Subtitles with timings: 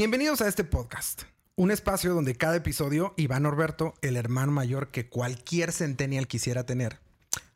[0.00, 1.24] Bienvenidos a este podcast,
[1.56, 7.00] un espacio donde cada episodio Iván Norberto, el hermano mayor que cualquier centennial quisiera tener,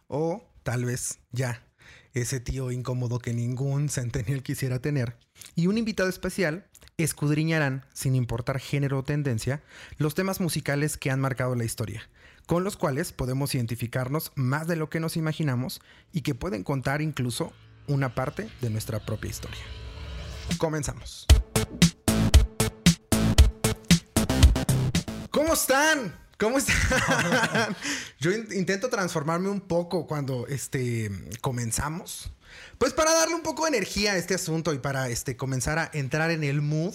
[0.08, 1.66] o tal vez ya
[2.12, 5.16] ese tío incómodo que ningún centennial quisiera tener,
[5.54, 6.66] y un invitado especial
[6.98, 9.62] escudriñarán, sin importar género o tendencia,
[9.96, 12.10] los temas musicales que han marcado la historia,
[12.44, 15.80] con los cuales podemos identificarnos más de lo que nos imaginamos
[16.12, 17.54] y que pueden contar incluso
[17.86, 19.64] una parte de nuestra propia historia.
[20.58, 21.26] Comenzamos.
[25.34, 26.16] ¿Cómo están?
[26.38, 26.76] ¿Cómo están?
[28.20, 32.30] Yo in- intento transformarme un poco cuando este, comenzamos.
[32.78, 35.90] Pues para darle un poco de energía a este asunto y para este, comenzar a
[35.92, 36.94] entrar en el mood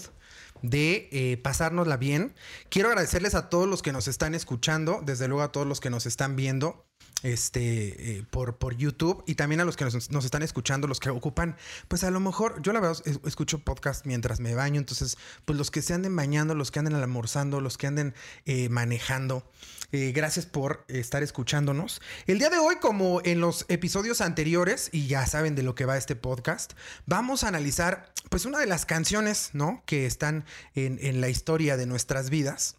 [0.61, 2.33] de eh, pasárnosla bien.
[2.70, 5.89] Quiero agradecerles a todos los que nos están escuchando, desde luego a todos los que
[5.89, 6.85] nos están viendo
[7.23, 11.09] este eh, por, por YouTube y también a los que nos, están escuchando, los que
[11.09, 15.17] ocupan, pues a lo mejor, yo la verdad es- escucho podcast mientras me baño, entonces,
[15.45, 18.13] pues los que se anden bañando, los que anden almorzando, los que anden
[18.45, 19.49] eh, manejando,
[19.91, 22.02] eh, gracias por estar escuchándonos.
[22.27, 25.85] El día de hoy, como en los episodios anteriores, y ya saben de lo que
[25.85, 26.73] va este podcast,
[27.05, 29.83] vamos a analizar pues una de las canciones, ¿no?
[29.85, 32.75] Que están en, en la historia de nuestras vidas,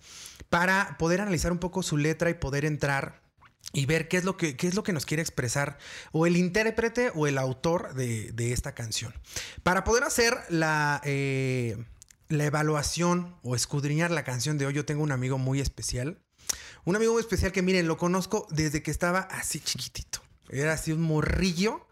[0.49, 3.21] para poder analizar un poco su letra y poder entrar
[3.73, 5.79] y ver qué es lo que, qué es lo que nos quiere expresar
[6.13, 9.15] o el intérprete o el autor de, de esta canción.
[9.63, 11.77] Para poder hacer la, eh,
[12.29, 16.19] la evaluación o escudriñar la canción de hoy, yo tengo un amigo muy especial.
[16.85, 20.21] Un amigo muy especial que, miren, lo conozco desde que estaba así chiquitito.
[20.49, 21.87] Era así un morrillo.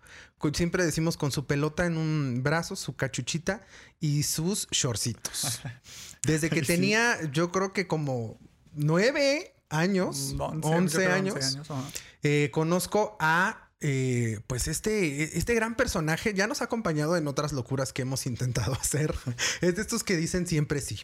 [0.54, 3.66] Siempre decimos con su pelota en un brazo, su cachuchita
[4.00, 5.60] y sus shortcitos.
[6.22, 8.38] Desde que tenía, yo creo que como
[8.72, 11.82] nueve años, Mm, Once, once, yo creo años, ajá.
[12.22, 16.34] eh, conozco a eh, pues este, este gran personaje.
[16.34, 19.14] Ya nos ha acompañado en otras locuras que hemos intentado hacer.
[19.60, 21.00] Es de estos que dicen siempre sí.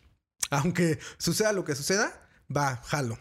[0.51, 3.19] Aunque suceda lo que suceda, va, jalo.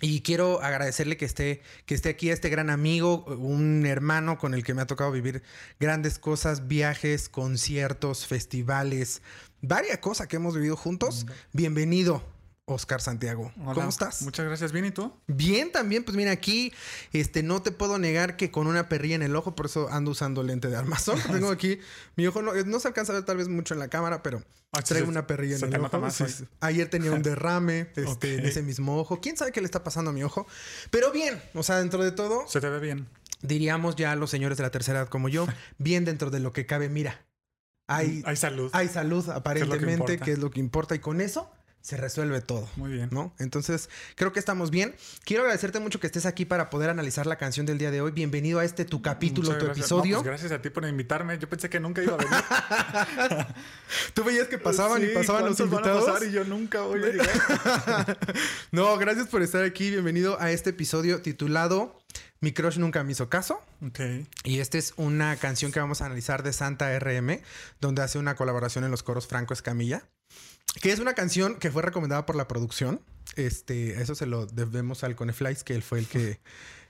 [0.00, 4.62] Y quiero agradecerle que esté, que esté aquí este gran amigo, un hermano con el
[4.64, 5.42] que me ha tocado vivir
[5.80, 9.22] grandes cosas, viajes, conciertos, festivales,
[9.62, 11.26] varias cosas que hemos vivido juntos.
[11.52, 12.22] Bienvenido,
[12.66, 13.52] Oscar Santiago.
[13.62, 14.22] Hola, ¿Cómo estás?
[14.22, 14.72] Muchas gracias.
[14.72, 15.12] ¿Bien y tú?
[15.26, 16.72] Bien, también, pues mira, aquí
[17.12, 20.12] este, no te puedo negar que con una perrilla en el ojo, por eso ando
[20.12, 21.18] usando lente de armazón.
[21.30, 21.78] Tengo aquí,
[22.16, 24.42] mi ojo no, no se alcanza a ver tal vez mucho en la cámara, pero
[24.76, 26.00] Ah, traigo sí, una perrilla se en el ojo.
[26.00, 26.30] más Sí, hoy.
[26.30, 26.44] sí.
[26.60, 29.20] Ayer tenía un derrame este, en ese mismo ojo.
[29.20, 30.46] ¿Quién sabe qué le está pasando a mi ojo?
[30.90, 33.06] Pero bien, o sea, dentro de todo, Se te ve bien.
[33.42, 35.46] diríamos ya los señores de la tercera edad como yo,
[35.78, 37.24] bien dentro de lo que cabe, mira,
[37.86, 38.70] hay, Hay salud.
[38.72, 40.24] hay salud aparentemente, importa.
[40.24, 41.52] que es lo que importa, y con eso
[41.84, 42.66] se resuelve todo.
[42.76, 43.10] Muy bien.
[43.12, 43.34] ¿no?
[43.38, 44.94] Entonces, creo que estamos bien.
[45.24, 48.10] Quiero agradecerte mucho que estés aquí para poder analizar la canción del día de hoy.
[48.10, 49.84] Bienvenido a este tu capítulo, Muchas tu gracias.
[49.86, 50.16] episodio.
[50.16, 51.38] No, pues gracias a ti por invitarme.
[51.38, 53.46] Yo pensé que nunca iba a venir.
[54.14, 56.10] Tú veías que pasaban y pasaban los ¿cuántos van a invitados.
[56.10, 58.18] pasar y yo nunca voy a llegar.
[58.72, 59.90] no, gracias por estar aquí.
[59.90, 61.98] Bienvenido a este episodio titulado
[62.40, 63.60] Mi crush nunca me hizo caso.
[63.86, 64.00] ok.
[64.44, 67.40] Y esta es una canción que vamos a analizar de Santa RM,
[67.82, 70.06] donde hace una colaboración en los coros Franco Escamilla,
[70.80, 73.00] que es una canción que fue recomendada por la producción.
[73.36, 76.40] Este, eso se lo debemos al Coneflies, que él fue el que,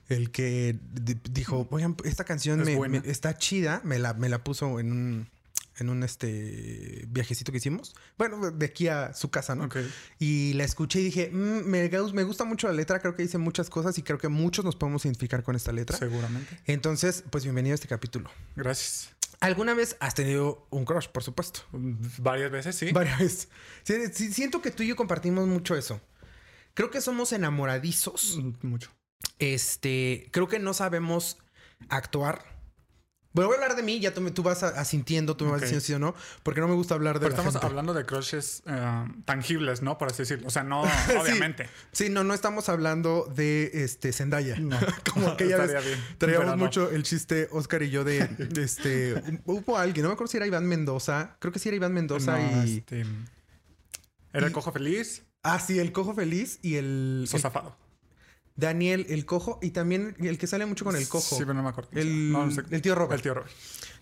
[0.09, 3.01] el que di- dijo, oigan, esta canción Es me- buena.
[3.01, 5.29] me- está chida, me la, me la puso en un,
[5.77, 7.95] en un este viajecito que hicimos.
[8.17, 9.65] Bueno, de aquí a su casa, ¿no?
[9.65, 9.77] Ok.
[10.19, 13.37] Y la escuché y dije, "Mm, me, me gusta mucho la letra, creo que dice
[13.37, 15.97] muchas cosas y creo que muchos nos podemos identificar con esta letra.
[15.97, 16.59] Seguramente.
[16.65, 18.29] Entonces, pues bienvenido a este capítulo.
[18.55, 19.09] Gracias.
[19.41, 21.59] ¿Alguna vez has tenido un crush, por supuesto?
[21.71, 22.91] Varias veces, sí.
[22.93, 23.49] Varias veces.
[23.83, 25.99] Sí, sí, siento que tú y yo compartimos mucho eso.
[26.73, 28.37] Creo que somos enamoradizos.
[28.37, 28.91] Mm, Mucho.
[29.39, 31.37] Este, creo que no sabemos
[31.89, 32.54] actuar.
[33.35, 35.93] Bueno, voy a hablar de mí, ya tú, vas asintiendo, tú me vas diciendo sí
[35.93, 37.67] o no, porque no me gusta hablar de Pero la estamos gente.
[37.67, 39.97] hablando de crushes eh, tangibles, ¿no?
[39.97, 40.47] Por así decirlo.
[40.47, 40.83] O sea, no,
[41.21, 41.67] obviamente.
[41.91, 44.55] Sí, no, no estamos hablando de este Zendaya.
[44.57, 44.79] No.
[45.13, 46.55] Como vez Estaría bien, traíamos no.
[46.57, 50.37] mucho el chiste Oscar y yo de, de este hubo alguien, no me acuerdo si
[50.37, 53.05] era Iván Mendoza, creo que sí era Iván Mendoza No, y este,
[54.31, 57.75] Era el cojo feliz, ah sí, el cojo feliz y el, el sosafado.
[58.55, 61.35] Daniel el cojo y también el que sale mucho con el cojo.
[61.35, 61.89] Sí, pero no me acuerdo.
[61.93, 62.63] El- No, no sé.
[62.69, 63.15] el tío Robert.
[63.17, 63.51] El tío Robert.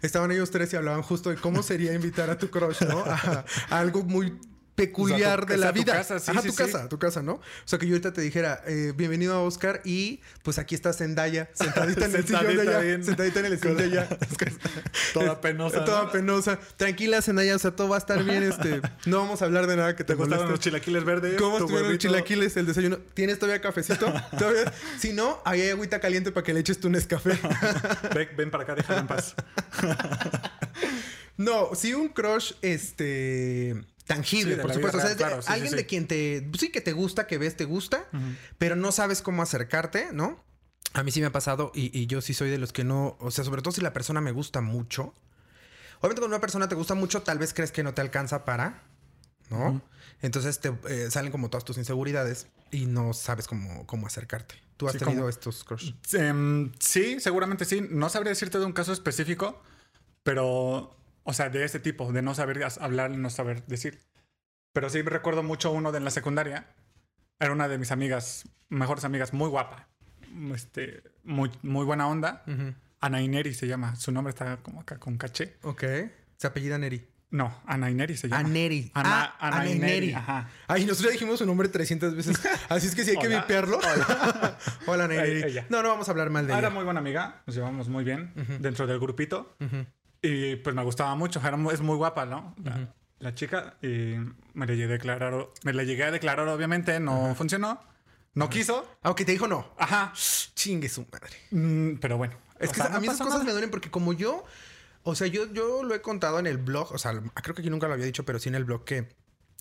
[0.01, 2.99] Estaban ellos tres y hablaban justo de cómo sería invitar a tu crush, ¿no?
[3.05, 4.37] A, a algo muy
[4.75, 5.93] peculiar O sea, tu- de la sea, tu vida.
[5.93, 6.57] casa, sí, Ajá, sí, tu sí.
[6.63, 7.33] casa, tu casa, ¿no?
[7.33, 10.93] O sea, que yo ahorita te dijera, eh, bienvenido a Oscar y pues aquí está
[10.93, 13.03] Zendaya, sentadita en el sillón de Sentadita allá, bien.
[13.03, 14.09] sentadita en el sillón de allá.
[15.13, 15.85] Toda penosa.
[15.85, 16.11] Toda ¿no?
[16.11, 16.59] penosa.
[16.77, 18.43] Tranquila, Zendaya, o sea, todo va a estar bien.
[18.43, 21.35] Este, no vamos a hablar de nada que te, ¿Te gustaron los chilaquiles verdes?
[21.39, 22.97] ¿Cómo Tu estuvieron los chilaquiles, el desayuno?
[23.13, 24.11] ¿Tienes todavía cafecito?
[24.37, 24.73] ¿Todavía?
[24.97, 27.37] Si no, ahí hay agüita caliente para que le eches tu Nescafé.
[28.15, 29.35] Ven, ven para acá, déjame en paz.
[31.37, 33.75] No, sí un crush, este...
[34.05, 34.97] tangible, Sí, por supuesto.
[34.97, 35.75] O sea, claro, sí, alguien sí.
[35.77, 38.05] de quien te, sí, que te gusta, que ves, te gusta,
[38.57, 40.43] pero no sabes cómo acercarte, ¿no?
[40.93, 43.17] A mí sí me ha pasado y, y yo sí soy de los que no,
[43.19, 45.13] o sea, sobre todo si la persona me gusta mucho.
[45.99, 48.83] Obviamente cuando una persona te gusta mucho, tal vez crees que no te alcanza para,
[49.49, 49.81] ¿no?
[50.21, 54.55] Entonces te eh, salen como todas tus inseguridades y no sabes cómo, cómo acercarte.
[54.77, 55.93] ¿Tú has tenido como- estos crush?
[56.13, 57.81] Em, sí, seguramente sí.
[57.89, 59.61] No sabría decirte de un caso específico,
[60.23, 63.99] pero, o sea, de ese tipo, de no saber hablar y no saber decir.
[64.73, 66.67] Pero sí recuerdo mucho uno de la secundaria.
[67.39, 69.87] Era una de mis amigas, mejores amigas, muy guapa.
[70.53, 72.43] Este, muy, muy buena onda.
[72.99, 73.95] Ana Ineri se llama.
[73.95, 75.57] Su nombre está como acá con caché.
[75.63, 75.83] Ok.
[76.37, 77.07] Se apellida Neri.
[77.29, 78.47] No, Ana Ineri se llama.
[78.47, 78.91] Aneri.
[78.93, 79.77] Ana, Ah, Ana Ana Ineri.
[80.07, 80.13] Ineri.
[80.13, 80.49] Ajá.
[80.67, 82.39] Ay, nosotros ya dijimos su nombre 300 veces.
[82.69, 83.41] Así es que sí hay que Hola.
[83.41, 83.79] vipearlo.
[84.87, 85.41] Hola, Neri.
[85.41, 85.65] Eh, ella.
[85.69, 86.75] No, no vamos a hablar mal de Ah, Era ella.
[86.75, 89.55] muy buena amiga, nos llevamos muy bien dentro del grupito.
[90.23, 92.55] Y pues me gustaba mucho, era es muy guapa, ¿no?
[92.63, 93.75] La, la chica.
[93.81, 94.15] Y
[94.53, 97.79] me le llegué a declarar, me le llegué a declarar, obviamente, no funcionó.
[98.33, 98.87] No quiso.
[99.03, 99.75] Aunque te dijo no.
[99.77, 100.11] Ajá.
[100.55, 101.37] Chingue su madre.
[101.51, 102.33] Mm, pero bueno.
[102.59, 103.43] Es O que sea, a mí esas cosas nada.
[103.43, 104.43] me duelen porque como yo,
[105.03, 107.69] o sea, yo, yo lo he contado en el blog, o sea, creo que aquí
[107.69, 109.15] nunca lo había dicho, pero sí en el blog que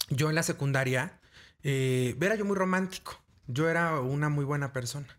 [0.09, 1.21] yo en la secundaria
[1.65, 3.21] eh, era yo muy romántico.
[3.49, 5.19] Yo era una muy buena persona.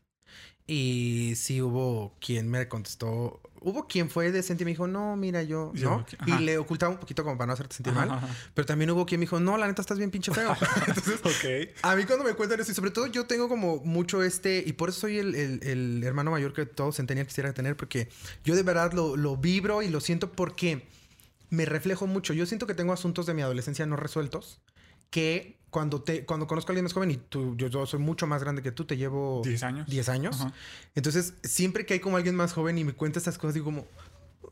[0.65, 5.44] Y sí hubo quien me contestó, hubo quien fue decente y me dijo, no, mira,
[5.44, 6.06] yo, Yo, ¿no?
[6.19, 6.39] ajá.
[6.42, 8.18] Y le ocultaba un poquito como para no hacerte sentir Ajá, mal.
[8.18, 8.27] ajá.
[8.54, 10.56] Pero también hubo quien me dijo, no, la neta estás bien pinche feo.
[10.88, 11.75] Entonces, Ok.
[11.81, 14.74] a mí cuando me cuentan eso, y sobre todo yo tengo como mucho este, y
[14.74, 18.10] por eso soy el, el- el hermano mayor que todo Centennial quisiera tener, porque
[18.44, 20.88] yo de verdad lo, lo vibro y lo siento porque
[21.50, 22.33] me reflejo mucho.
[22.33, 24.60] Yo siento que tengo asuntos de mi adolescencia no resueltos,
[25.10, 28.25] que cuando, te, cuando conozco a alguien más joven, y tú, yo, yo soy mucho
[28.27, 29.89] más grande que tú, te llevo 10 años.
[29.89, 30.39] 10 años.
[30.39, 30.53] Ajá.
[30.95, 33.85] Entonces, siempre que hay como alguien más joven y me cuenta estas cosas, digo como,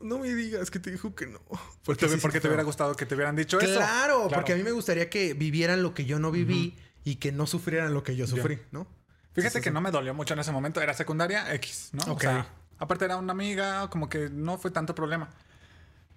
[0.01, 1.39] no me digas que te dijo que no.
[1.85, 3.77] Porque, sí porque siento te hubiera gustado que te hubieran dicho eso.
[3.77, 6.75] Claro, porque a mí me gustaría que vivieran lo que yo no viví
[7.05, 8.85] y que no sufrieran lo que yo sufrí, ¿no?
[9.33, 9.73] Fíjate Sí, sí, que sí.
[9.73, 10.81] no me dolió mucho en ese momento.
[10.81, 12.03] Era secundaria X, ¿no?
[12.11, 12.17] Ok.
[12.17, 12.47] O sea,
[12.79, 15.29] aparte era una amiga, como que no fue tanto problema.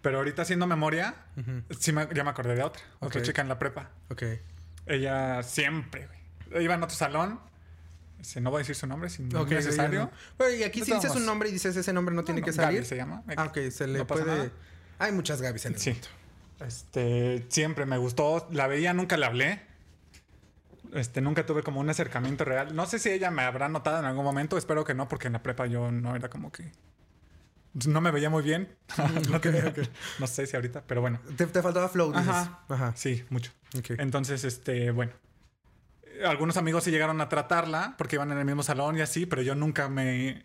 [0.02, 1.14] Pero ahorita haciendo memoria,
[1.78, 2.82] sí me- ya me acordé de otra.
[3.00, 3.26] Otra Ok.
[3.26, 3.90] chica en la prepa.
[4.10, 4.22] Ok.
[4.86, 6.08] Ella siempre,
[6.50, 6.64] güey.
[6.64, 7.40] Iba en otro salón.
[8.20, 10.00] Este, no voy a decir su nombre si no es necesario.
[10.04, 10.10] no.
[10.38, 11.22] Bueno, y aquí si dices un modos.
[11.26, 12.78] nombre y dices ese nombre no, tiene que salir.
[12.80, 13.22] Gaby se llama.
[13.36, 14.24] Ah, ok, se le puede.
[14.24, 14.50] nada.
[14.98, 15.90] Hay muchas Gabis en el Sí.
[15.90, 16.06] mundo.
[16.64, 18.48] Este, siempre me gustó.
[18.52, 19.60] La veía, nunca la hablé.
[20.94, 22.74] Este, nunca tuve como un acercamiento real.
[22.76, 24.56] No sé si ella me habrá notado en algún momento.
[24.56, 26.70] Espero que no, porque en la prepa yo no era como que.
[27.86, 28.68] No me veía muy bien.
[29.30, 29.72] no, tenía-
[30.20, 31.20] no sé si ahorita, pero bueno.
[31.36, 32.28] Te, te faltaba flow, dices.
[32.28, 32.60] Ajá.
[32.68, 32.92] Ajá.
[32.96, 33.50] Sí, mucho.
[33.76, 33.90] Ok.
[33.98, 35.12] Entonces, este, bueno.
[36.24, 39.42] Algunos amigos sí llegaron a tratarla porque iban en el mismo salón y así, pero
[39.42, 40.44] yo nunca me.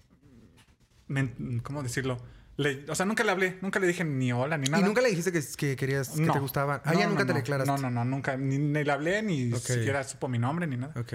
[1.07, 2.17] me- ¿Cómo decirlo?
[2.57, 4.81] Le- o sea, nunca le hablé, nunca le dije ni hola ni nada.
[4.81, 6.33] ¿Y nunca le dijiste que, que querías, que No.
[6.33, 6.81] te gustaba?
[6.83, 7.37] Ah, No, ya no, nunca te no.
[7.39, 7.71] declaraste.
[7.71, 8.35] No, no, no, nunca.
[8.35, 10.93] Ni, ni le hablé, ni siquiera supo mi nombre, ni nada.
[10.99, 11.13] Ok.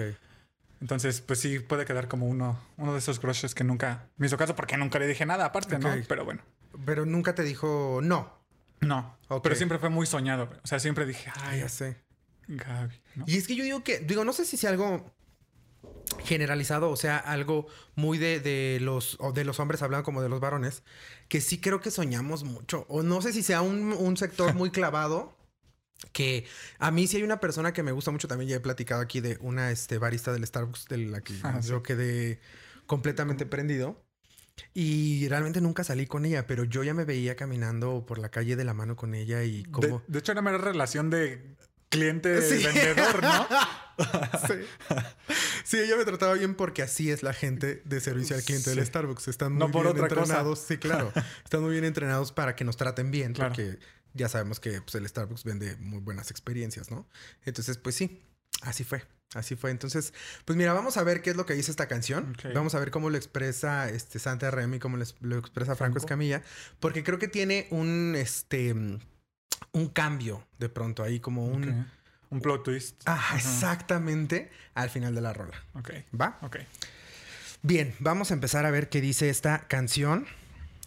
[0.81, 4.37] Entonces, pues sí, puede quedar como uno, uno de esos crushes que nunca me hizo
[4.37, 5.93] caso porque nunca le dije nada aparte, ¿no?
[6.07, 6.41] Pero bueno.
[6.85, 8.33] Pero nunca te dijo no.
[8.81, 9.17] No.
[9.41, 10.49] Pero siempre fue muy soñado.
[10.63, 12.03] O sea, siempre dije, Ay, ay, ya sé.
[12.47, 13.25] Gaby, ¿no?
[13.27, 15.15] Y es que yo digo que, digo, no sé si sea algo
[16.23, 20.29] generalizado, o sea, algo muy de, de los, o de los hombres hablando como de
[20.29, 20.83] los varones,
[21.27, 22.85] que sí creo que soñamos mucho.
[22.87, 25.34] O no sé si sea un, un sector muy clavado.
[26.11, 26.45] Que
[26.79, 29.19] a mí sí hay una persona que me gusta mucho, también ya he platicado aquí
[29.21, 31.69] de una este, barista del Starbucks de la que Ah, sí.
[31.69, 32.39] yo quedé
[32.85, 34.01] completamente prendido.
[34.73, 38.55] Y realmente nunca salí con ella, pero yo ya me veía caminando por la calle
[38.55, 40.01] de la mano con ella y De, como...
[40.07, 41.55] de hecho, era mera relación de
[41.89, 42.63] cliente Sí.
[42.63, 43.47] vendedor, ¿no?
[44.47, 44.53] sí.
[45.65, 48.85] Sí, ella me trataba bien porque así es la gente de servicio al cliente del.
[48.85, 49.27] Starbucks.
[49.27, 50.21] Están muy No por bien otra cosa.
[50.21, 50.59] entrenados.
[50.59, 51.11] Sí, claro.
[51.43, 53.49] Están muy bien entrenados para que nos traten bien, Claro.
[53.53, 53.77] porque
[54.15, 57.07] ya sabemos que pues, el Starbucks vende muy buenas experiencias, ¿no?
[57.43, 58.23] Entonces, pues sí,
[58.61, 59.03] así fue.
[59.33, 59.69] Así fue.
[59.69, 60.13] Entonces,
[60.45, 62.37] pues mira, vamos a ver qué es lo que dice esta canción.
[62.53, 65.97] Vamos a ver cómo lo expresa este Santa Remy, cómo lo expresa Franco, Franco.
[65.97, 66.41] Escamilla,
[66.79, 68.73] porque creo que tiene un este
[69.75, 71.85] un cambio de pronto ahí, como un.
[72.31, 73.01] Un plot twist.
[73.05, 75.63] Ah, exactamente al final de la rola.
[75.73, 75.91] Ok.
[76.19, 76.39] ¿Va?
[76.41, 76.57] Ok.
[77.61, 80.25] Bien, vamos a empezar a ver qué dice esta canción.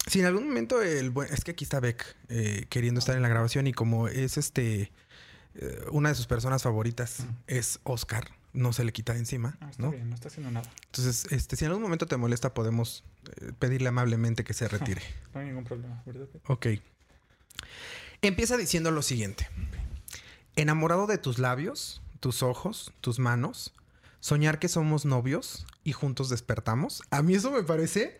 [0.09, 1.13] Si en algún momento el.
[1.31, 4.91] Es que aquí está Beck eh, queriendo estar en la grabación y como es este...
[5.55, 8.31] eh, una de sus personas favoritas es Oscar.
[8.51, 9.91] No se le quita de encima, Ah, está ¿no?
[9.91, 10.67] bien, no está haciendo nada.
[10.87, 13.03] Entonces, este, si en algún momento te molesta, podemos
[13.41, 15.03] eh, pedirle amablemente que se retire.
[15.35, 16.27] No hay ningún problema, ¿verdad?
[16.47, 16.67] Ok.
[18.23, 19.47] Empieza diciendo lo siguiente.
[20.55, 23.73] Enamorado de tus labios, tus ojos, tus manos,
[24.19, 27.03] soñar que somos novios y juntos despertamos.
[27.11, 28.17] A mí eso me parece...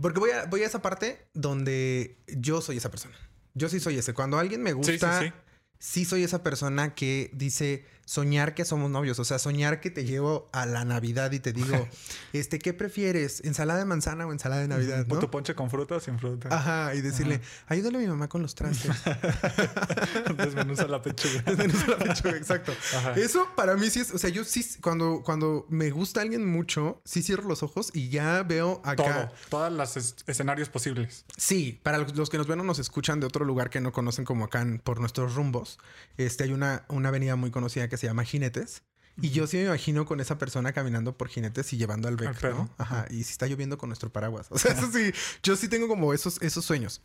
[0.00, 3.16] Porque voy a, voy a esa parte donde yo soy esa persona.
[3.54, 4.14] Yo sí soy ese.
[4.14, 5.32] Cuando alguien me Sí, sí, gusta, sí.
[5.78, 10.04] sí soy esa persona que dice soñar que somos novios, o sea, soñar que te
[10.04, 11.88] llevo a la Navidad y te digo,
[12.32, 13.42] este, ¿qué prefieres?
[13.44, 15.06] ¿Ensalada de manzana o ensalada de Navidad?
[15.06, 15.18] ¿no?
[15.18, 16.48] tu ponche con fruta o sin fruta.
[16.54, 18.90] Ajá, y decirle, ayúdale a mi mamá con los trastes.
[20.36, 21.42] Desmenuza la pechuga.
[21.46, 22.72] Desmenuza la pechuga, exacto.
[22.96, 23.12] Ajá.
[23.12, 27.00] Eso para mí sí es, o sea, yo sí, cuando, cuando me gusta alguien mucho,
[27.04, 28.96] sí cierro los ojos y ya veo acá.
[28.96, 29.32] Todo.
[29.50, 31.24] Todos los es- escenarios posibles.
[31.36, 33.92] Sí, para los, los que nos ven o nos escuchan de otro lugar que no
[33.92, 35.78] conocen como acá en- por nuestros rumbos,
[36.16, 38.82] este hay una, una avenida muy conocida que se llama Jinetes.
[39.20, 42.42] Y yo sí me imagino con esa persona caminando por jinetes y llevando al Beck.
[42.42, 42.68] ¿no?
[42.78, 43.06] Ajá.
[43.10, 44.48] Y si está lloviendo con nuestro paraguas.
[44.50, 47.00] O sea, eso sí, yo sí tengo como esos, esos sueños.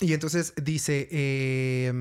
[0.00, 1.92] Y entonces dice, eh,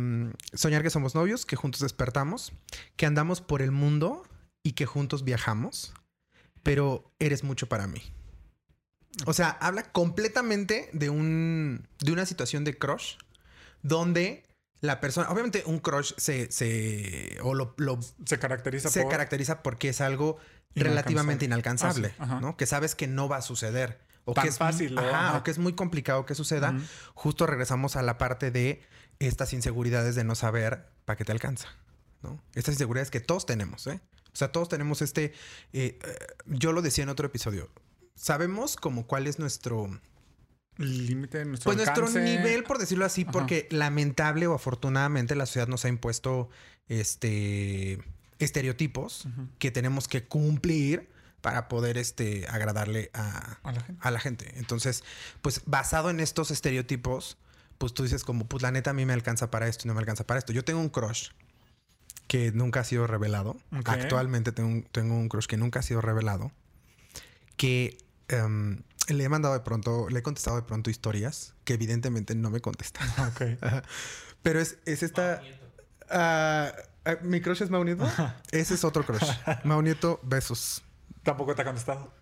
[0.54, 2.52] soñar que somos novios, que juntos despertamos,
[2.98, 4.24] que andamos por el mundo
[4.64, 5.94] y que juntos viajamos,
[6.62, 8.02] pero eres mucho para mí.
[9.26, 13.16] O sea, habla completamente de un de una situación de crush
[13.82, 14.44] donde
[14.82, 19.12] la persona, obviamente un crush se, se o lo, lo- Se caracteriza se por...
[19.12, 20.38] caracteriza porque es algo
[20.76, 22.40] relativamente inalcanzable, Ah.
[22.42, 22.58] ¿no?
[22.58, 24.00] Que sabes que no va a suceder.
[24.26, 25.38] O Tan que es fácil, o- ajá, ajá.
[25.38, 26.76] o que es muy complicado que suceda.
[27.14, 28.82] Justo regresamos a la parte de
[29.20, 31.70] estas inseguridades de no saber para qué te alcanza,
[32.24, 32.42] ¿no?
[32.56, 34.02] Estas inseguridades que todos tenemos, ¿eh?
[34.34, 35.26] O sea, todos tenemos este...
[35.74, 36.18] eh, eh,
[36.48, 37.70] yo lo decía en otro episodio.
[38.16, 39.90] Sabemos como cuál es nuestro...
[40.78, 43.32] Límite, nuestro Pues nuestro nivel, por decirlo así, Ajá.
[43.32, 46.50] porque lamentable o afortunadamente la sociedad nos ha impuesto
[46.90, 48.00] este
[48.40, 49.28] estereotipos
[49.60, 51.10] que tenemos que cumplir
[51.42, 54.02] para poder este agradarle a, A la gente.
[54.02, 54.54] a la gente.
[54.58, 55.04] Entonces,
[55.42, 57.38] pues basado en estos estereotipos,
[57.78, 59.94] pues tú dices como, pues la neta a mí me alcanza para esto y no
[59.94, 60.54] me alcanza para esto.
[60.54, 61.30] Yo tengo un crush
[62.28, 63.58] que nunca ha sido revelado.
[63.86, 66.52] Actualmente tengo un, tengo un crush que nunca ha sido revelado.
[67.58, 68.80] Que em,
[69.14, 72.62] le he mandado de pronto, le he contestado de pronto historias que evidentemente no me
[72.62, 73.08] contestan.
[73.30, 73.42] Ok.
[73.62, 73.84] Ajá.
[74.42, 75.42] Pero es, es esta...
[76.10, 76.72] Ah,
[77.06, 78.08] ah, ¿Mi crush es Mau Nieto?
[78.52, 79.28] Ese es otro crush.
[79.64, 80.84] Mau Nieto, besos.
[81.24, 82.14] Tampoco te ha contestado.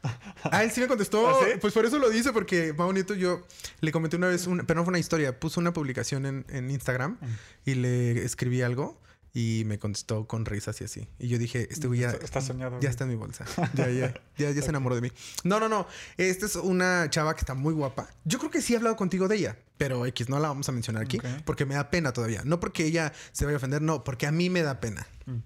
[0.49, 1.27] Ah, él sí me contestó.
[1.27, 1.57] ¿Ah, sí?
[1.59, 3.45] Pues por eso lo dice, porque Mau Nieto yo
[3.81, 6.71] le comenté una vez, una- pero no fue una historia, puso una publicación en, en
[6.71, 7.25] Instagram Mm.
[7.65, 9.01] y le escribí algo
[9.33, 11.07] y me contestó con risas y así.
[11.17, 12.79] Y yo dije, este güey ya, Está soñado.
[12.79, 13.45] ya está en mi bolsa.
[13.73, 15.11] Ya, ya, ya, ya se enamoró de mí.
[15.43, 15.87] No, no, no.
[16.17, 18.07] Esta es una chava que está muy guapa.
[18.25, 20.71] Yo creo que sí he hablado contigo de ella, pero X no la vamos a
[20.71, 22.43] mencionar aquí porque me da pena todavía.
[22.45, 25.07] No porque ella se vaya a ofender, no, porque a mí me da pena.
[25.25, 25.37] Mm.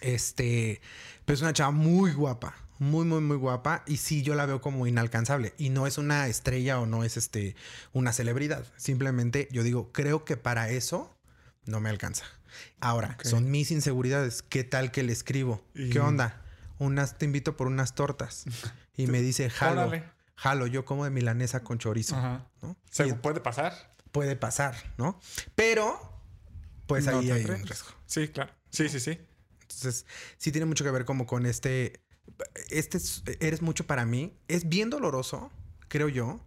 [0.00, 0.80] Este,
[1.26, 3.82] pero es una chava muy guapa, muy, muy, muy guapa.
[3.86, 5.52] Y sí, yo la veo como inalcanzable.
[5.58, 7.56] Y no es una estrella o no es este,
[7.92, 8.64] una celebridad.
[8.78, 11.14] Simplemente yo digo, creo que para eso
[11.66, 12.24] no me alcanza.
[12.80, 14.42] Ahora, son mis inseguridades.
[14.42, 15.64] ¿Qué tal que le escribo?
[15.74, 16.42] Y- ¿Qué onda?
[16.78, 18.44] Unas, te invito por unas tortas.
[18.96, 20.04] Y me dice, jalo, Órale.
[20.36, 22.14] jalo, yo como de milanesa con chorizo.
[22.16, 22.46] Ajá.
[22.62, 22.76] ¿no?
[22.90, 23.96] Se Y puede pasar.
[24.12, 25.18] puede pasar, ¿no?
[25.56, 25.98] Pero,
[26.86, 27.88] pues No ahí hay un riesgo.
[28.06, 28.52] Sí, claro.
[28.70, 29.18] Sí, sí, sí.
[29.62, 30.06] Entonces,
[30.38, 32.04] sí tiene mucho que ver como con este,
[32.70, 34.38] este es- eres mucho para mí.
[34.46, 35.50] Es bien doloroso,
[35.88, 36.40] creo yo,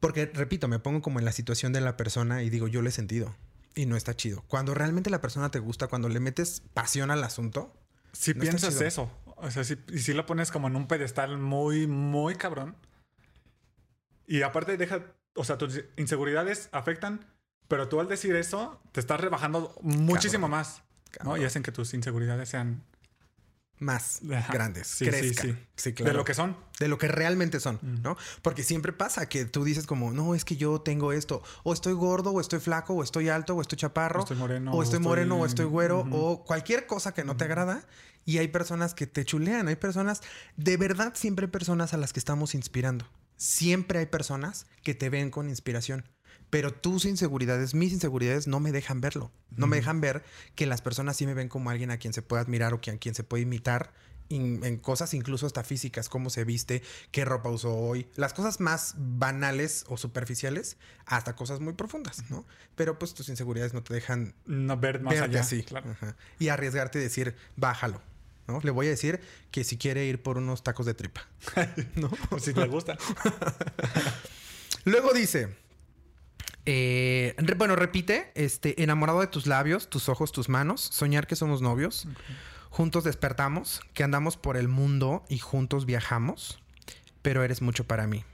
[0.00, 2.88] porque, repito, me pongo como en la situación de la persona y digo, yo lo
[2.90, 3.34] he sentido
[3.74, 4.42] y no está chido.
[4.48, 7.72] Cuando realmente la persona te gusta, cuando le metes pasión al asunto,
[8.12, 11.38] Si No piensas eso, o sea, si, y si lo pones como en un pedestal
[11.38, 12.76] muy, muy cabrón.
[14.26, 15.02] Y aparte deja,
[15.34, 17.26] o sea, tus inseguridades afectan,
[17.68, 20.50] pero tú al decir eso te estás rebajando muchísimo Cabrón.
[20.50, 20.82] más,
[21.24, 21.36] ¿no?
[21.36, 22.84] Y hacen que tus inseguridades sean
[23.80, 24.52] más Ajá.
[24.52, 25.46] grandes, Sí, crezcan.
[25.50, 25.58] sí.
[25.74, 26.12] Sí, claro.
[26.12, 26.56] de lo que son.
[26.78, 28.02] de lo que realmente son, Mm.
[28.02, 28.16] ¿no?
[28.42, 31.94] Porque siempre pasa que tú dices como, no, es que yo tengo esto, o estoy
[31.94, 34.98] gordo, o estoy flaco, o estoy alto, o estoy chaparro, O estoy moreno, o estoy
[35.00, 37.84] moreno, o estoy güero, o cualquier cosa que no te agrada.
[38.26, 40.20] Y hay personas que te chulean, hay personas,
[40.56, 43.06] de verdad siempre hay personas a las que estamos inspirando.
[43.36, 46.04] Siempre hay personas que te ven con inspiración.
[46.50, 49.30] Pero tus inseguridades, mis inseguridades, no me dejan verlo.
[49.56, 50.24] No me dejan ver
[50.56, 52.80] que las personas sí me ven como alguien a quien se puede admirar o a
[52.98, 53.92] quien se puede imitar
[54.28, 58.60] in- en cosas incluso hasta físicas, cómo se viste, qué ropa usó hoy, las cosas
[58.60, 62.44] más banales o superficiales, hasta cosas muy profundas, ¿no?
[62.76, 65.40] Pero pues tus inseguridades no te dejan No ver más allá.
[65.40, 65.90] así Claro.
[65.90, 66.16] Ajá.
[66.38, 68.00] y arriesgarte y decir, bájalo,
[68.46, 68.60] ¿no?
[68.62, 71.26] Le voy a decir que si quiere ir por unos tacos de tripa,
[71.96, 72.10] ¿no?
[72.30, 72.96] O si te gusta.
[74.84, 75.56] Luego dice,
[76.66, 81.36] eh, re- bueno, repite, este, enamorado de tus labios, tus ojos, tus manos, soñar que
[81.36, 82.06] somos novios,
[82.70, 86.60] juntos despertamos, que andamos por el mundo y juntos viajamos,
[87.22, 88.24] pero eres mucho para mí.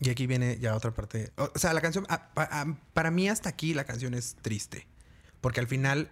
[0.00, 1.30] Y aquí viene ya otra parte.
[1.36, 4.86] O sea, la canción, pa- para mí hasta aquí la canción es triste,
[5.40, 6.10] porque al final,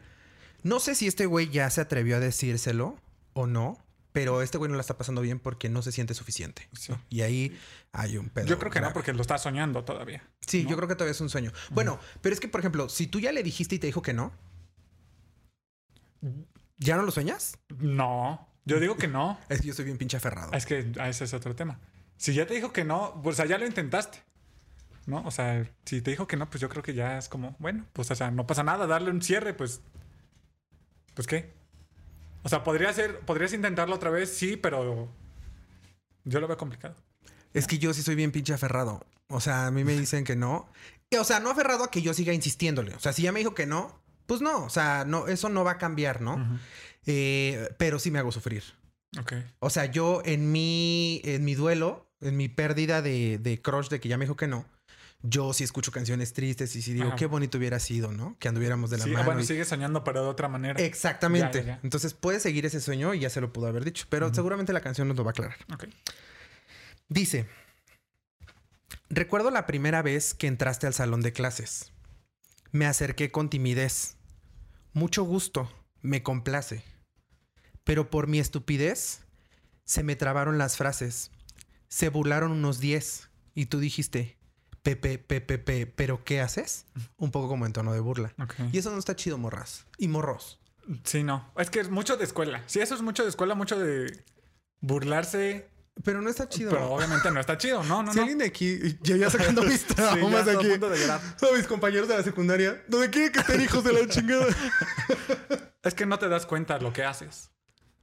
[0.63, 2.97] no sé si este güey ya se atrevió a decírselo
[3.33, 3.79] o no.
[4.13, 6.69] Pero este güey no la está pasando bien porque no se siente suficiente.
[6.73, 6.93] Sí.
[6.93, 7.01] ¿no?
[7.11, 7.59] Y ahí
[7.93, 8.47] hay un pedo.
[8.47, 8.95] Yo creo que no, grave.
[8.95, 10.23] porque lo estás soñando todavía.
[10.41, 10.71] Sí, ¿no?
[10.71, 11.53] yo creo que todavía es un sueño.
[11.71, 14.13] Bueno, pero es que, por ejemplo, si tú ya le dijiste y te dijo que
[14.13, 14.33] no,
[16.79, 17.59] ¿Ya no lo sueñas?
[17.79, 19.39] No, yo digo que no.
[19.49, 20.53] Es que yo soy bien pinche aferrado.
[20.53, 21.79] Es que ese es otro tema.
[22.17, 24.23] Si ya te dijo que no, pues o sea, ya lo intentaste.
[25.07, 25.23] ¿No?
[25.25, 27.87] O sea, si te dijo que no, pues yo creo que ya es como, bueno,
[27.93, 29.81] pues o sea, no pasa nada, darle un cierre, pues.
[31.15, 31.53] Pues qué.
[32.43, 35.09] O sea, podría ser, podrías intentarlo otra vez, sí, pero
[36.25, 36.95] yo lo veo complicado.
[37.53, 39.05] Es que yo sí soy bien pinche aferrado.
[39.29, 40.69] O sea, a mí me dicen que no.
[41.11, 42.95] Y, O sea, no aferrado a que yo siga insistiéndole.
[42.95, 44.65] O sea, si ya me dijo que no, pues no.
[44.65, 46.61] O sea, no, eso no va a cambiar, ¿no?
[47.07, 48.63] Eh, pero sí me hago sufrir.
[49.21, 49.35] Ok.
[49.59, 54.01] O sea, yo en mi, en mi duelo, en mi pérdida de, de crush de
[54.01, 54.65] que ya me dijo que no,
[55.23, 57.17] yo sí escucho canciones tristes y sí digo, Ajá.
[57.17, 58.37] qué bonito hubiera sido, ¿no?
[58.39, 59.25] Que anduviéramos de la Sí, mano.
[59.27, 60.81] bueno, y- sigue soñando, pero de otra manera.
[60.83, 61.59] Exactamente.
[61.59, 61.81] Ya, ya, ya.
[61.83, 64.81] Entonces puede seguir ese sueño y ya se lo pudo haber dicho, pero seguramente la
[64.81, 65.57] canción nos lo va a aclarar.
[65.73, 65.85] Ok.
[67.09, 67.47] Dice,
[69.09, 71.93] recuerdo la primera vez que entraste al salón de clases.
[72.73, 74.17] Me acerqué con timidez.
[74.93, 75.71] Mucho gusto,
[76.03, 76.83] me complace.
[77.85, 79.21] Pero por mi estupidez,
[79.85, 81.31] se me trabaron las frases.
[81.89, 84.39] Se burlaron unos 10 y tú dijiste,
[84.83, 86.87] Pepe, Pepe, Pepe, ¿pero qué haces?
[87.19, 88.33] Un poco como en tono de burla.
[88.73, 89.87] Y eso no está chido, morras.
[89.99, 90.59] Y morros.
[91.05, 91.53] Sí, no.
[91.57, 92.63] Es que es mucho de escuela.
[92.67, 94.25] Sí, eso es mucho de escuela, mucho de
[94.81, 95.69] burlarse.
[96.03, 96.71] Pero no está chido.
[96.71, 97.83] Pero obviamente no está chido.
[97.85, 98.23] No, no, si no.
[98.23, 100.69] alguien de aquí ya ya sacando mis Sí, traumas a aquí.
[100.69, 101.21] punto de llorar.
[101.21, 102.83] A mis compañeros de la secundaria.
[102.89, 104.47] ¿Dónde quieren que estén hijos de la chingada?
[105.83, 107.51] Es que no te das cuenta de lo que haces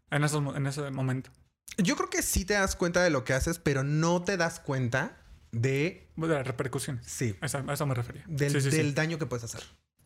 [0.10, 1.30] en, esos, en ese momento.
[1.78, 4.60] Yo creo que sí te das cuenta de lo que haces, pero no te das
[4.60, 5.16] cuenta
[5.52, 6.08] de.
[6.16, 7.06] De las repercusiones.
[7.06, 7.36] Sí.
[7.42, 8.24] A eso, a eso me refería.
[8.28, 8.78] Del, sí, sí, sí.
[8.78, 9.64] del daño que puedes hacer.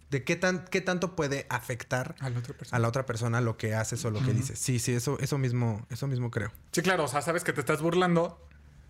[0.09, 2.75] De qué, tan, qué tanto puede afectar A la otra persona.
[2.75, 4.59] a la otra persona lo que haces o lo que dices.
[4.59, 6.51] Sí, sí, eso, eso mismo, eso mismo creo.
[6.73, 7.05] Sí, claro.
[7.05, 8.45] O sea, sabes que te estás burlando,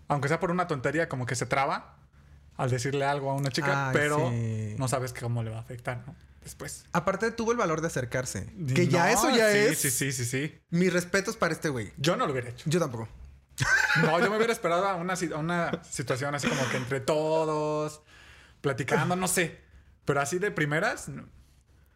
[0.08, 1.96] aunque sea por una tontería, como que se traba
[2.56, 4.74] al decirle algo a una chica, Ay, pero sí.
[4.78, 6.16] no sabes cómo le va a afectar, ¿no?
[6.42, 6.86] Después.
[6.92, 8.52] Aparte, tuvo el valor de acercarse.
[8.74, 9.78] Que ya eso ya sí, es.
[9.78, 10.58] Sí, sí, sí, sí.
[10.70, 11.92] Mis respetos para este güey.
[11.98, 12.68] Yo no lo hubiera hecho.
[12.68, 13.08] Yo tampoco.
[14.02, 18.02] No, yo me hubiera esperado a una, situación así como que entre todos,
[18.60, 19.60] platicando, no sé.
[20.04, 21.10] Pero así de primeras,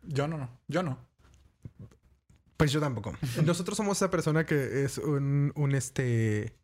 [0.02, 0.50] yo no, no.
[0.68, 0.98] Yo no.
[2.56, 3.16] Pues yo tampoco.
[3.44, 6.54] Nosotros somos esa persona que es un, un, este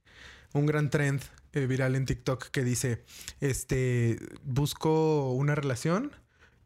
[0.55, 3.05] un gran trend eh, viral en TikTok que dice
[3.41, 6.13] este busco una relación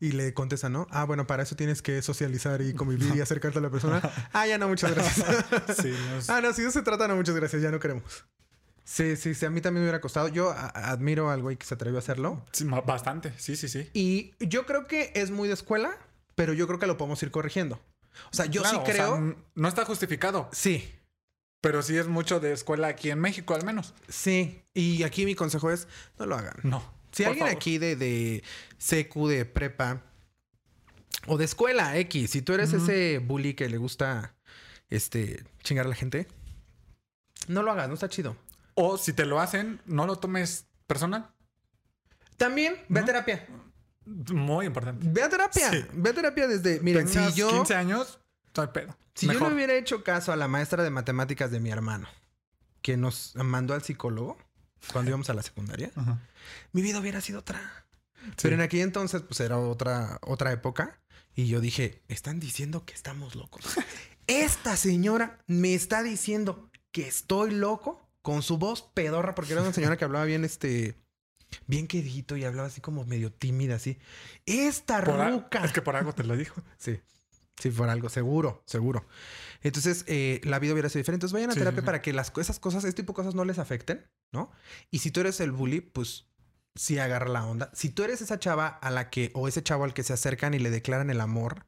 [0.01, 0.87] y le contesta, ¿no?
[0.91, 4.01] Ah, bueno, para eso tienes que socializar y convivir y acercarte a la persona.
[4.33, 5.27] Ah, ya no, muchas gracias.
[5.83, 8.25] Sí, no es- ah, no, si no se trata, no, muchas gracias, ya no queremos.
[8.85, 10.29] Sí, sí, sí, a mí también me hubiera costado.
[10.29, 12.45] Yo admiro al güey que se atrevió a hacerlo.
[12.53, 13.33] sí, bastante.
[13.37, 13.91] Sí, sí, sí.
[13.95, 15.99] Y yo creo que es muy de escuela,
[16.37, 17.81] pero yo creo que lo podemos ir corrigiendo.
[18.33, 19.37] O sea, yo Claro, sí o sea, creo.
[19.57, 20.89] no está justificado, sí,
[21.61, 23.93] pero sí es mucho de escuela aquí en México, al menos.
[24.09, 26.55] Sí, y aquí mi consejo es no lo hagan.
[26.63, 26.83] No.
[27.17, 27.57] Si por alguien favor.
[27.57, 28.45] aquí de, de
[28.77, 30.03] secu, de prepa
[31.27, 34.35] o de escuela X, si tú eres ese bully que le gusta
[34.91, 36.29] este chingar a la gente,
[37.49, 38.37] no lo hagas, no está chido.
[38.75, 41.33] O si te lo hacen, no lo tomes personal.
[42.37, 43.47] También ve a terapia.
[44.05, 45.07] Muy importante.
[45.09, 45.71] Ve a terapia.
[45.71, 45.87] Sí.
[45.95, 46.81] Ve a terapia desde.
[46.81, 48.95] Miren, si yo, 15 años, estoy pedo.
[49.15, 52.09] si yo le hubiera hecho caso a la maestra de matemáticas de mi hermano,
[52.83, 54.37] que nos mandó al psicólogo
[54.93, 56.19] cuando íbamos a la secundaria, Ajá.
[56.73, 57.87] mi vida hubiera sido otra.
[58.23, 58.33] Sí.
[58.43, 61.01] Pero en aquel entonces, pues era otra, otra época.
[61.35, 63.63] Y yo dije, están diciendo que estamos locos.
[64.27, 69.73] Esta señora me está diciendo que estoy loco con su voz pedorra, porque era una
[69.73, 70.97] señora que hablaba bien, este,
[71.67, 73.99] bien quedito y hablaba así como medio tímida, así.
[74.47, 75.65] Esta Por a- ruca.
[75.65, 76.61] Es que por algo te lo dijo.
[76.79, 76.99] Sí.
[77.59, 79.07] Sí, por algo, seguro, seguro.
[79.67, 81.27] Entonces, eh, la vida hubiera sido diferente.
[81.27, 83.35] Entonces, vayan a Sí, terapia sí, para que las, esas cosas, este tipo de cosas
[83.35, 84.51] no les afecten, ¿no?
[84.91, 86.27] Y si tú eres el bully, pues
[86.75, 87.71] sí agarra la onda.
[87.75, 90.55] Si tú eres esa chava a la que, o ese chavo al que se acercan
[90.55, 91.67] y le declaran el amor,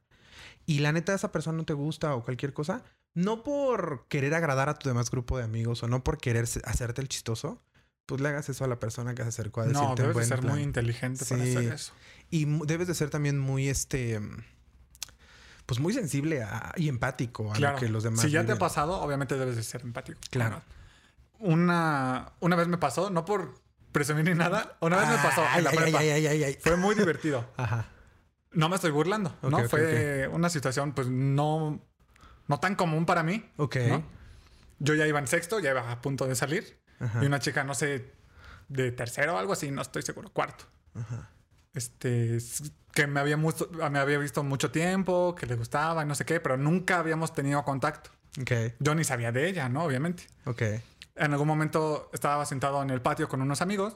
[0.65, 2.83] y la neta esa persona no te gusta o cualquier cosa,
[3.15, 7.01] no por querer agradar a tu demás grupo de amigos o no por querer hacerte
[7.01, 7.63] el chistoso,
[8.05, 10.25] pues le hagas eso a la persona que se acercó a decirte No, debes de
[10.25, 10.53] ser plan.
[10.53, 11.93] muy inteligente para hacer eso.
[12.29, 14.19] Y debes de ser también muy, este,
[15.69, 17.75] pues muy sensible a- y empático a Claro.
[17.75, 20.17] lo que los demás si ya te ha pasado, obviamente debes de ser empático.
[20.31, 20.63] Claro.
[21.37, 23.53] Una, una vez me pasó, no por
[23.91, 25.99] presumir ni nada, una vez me pasó Ay, en la prepa.
[25.99, 26.57] ay, ay, ay, ay.
[26.59, 27.47] Fue muy divertido.
[27.55, 27.85] Ajá.
[28.51, 29.69] No me estoy burlando, ¿no?
[29.69, 31.79] Fue una situación, pues, no,
[32.47, 33.47] no tan común para mí.
[33.57, 33.75] Ok.
[33.89, 34.03] ¿no?
[34.79, 36.79] Yo ya iba en sexto, ya iba a punto de salir.
[36.99, 37.23] Ajá.
[37.23, 38.11] Y una chica, no sé,
[38.69, 40.65] de tercero o algo así, no estoy seguro, cuarto.
[41.73, 46.05] Este, s- que me había, mucho- me había visto mucho tiempo, que le gustaba y
[46.05, 48.09] no sé qué, pero nunca habíamos tenido contacto.
[48.41, 48.51] Ok.
[48.79, 49.83] Yo ni sabía de ella, ¿no?
[49.85, 50.23] Obviamente.
[50.45, 50.61] Ok.
[51.15, 53.95] En algún momento estaba sentado en el patio con unos amigos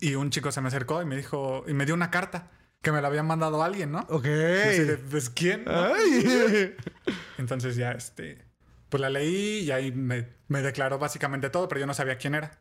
[0.00, 2.50] y un chico se me acercó y me dijo, y me dio una carta.
[2.82, 4.00] que me la había mandado alguien, ¿no?
[4.10, 4.24] Ok.
[4.24, 5.64] De, pues, ¿quién?
[5.64, 5.72] no?
[5.94, 6.74] Ay.
[7.38, 8.44] Entonces ya, este,
[8.88, 12.34] pues la leí y ahí me, me declaró básicamente todo, pero yo no sabía quién
[12.34, 12.60] era.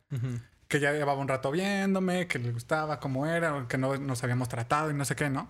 [0.71, 4.47] Que ya llevaba un rato viéndome, que le gustaba cómo era, que no nos habíamos
[4.47, 5.49] tratado y no sé qué, ¿no?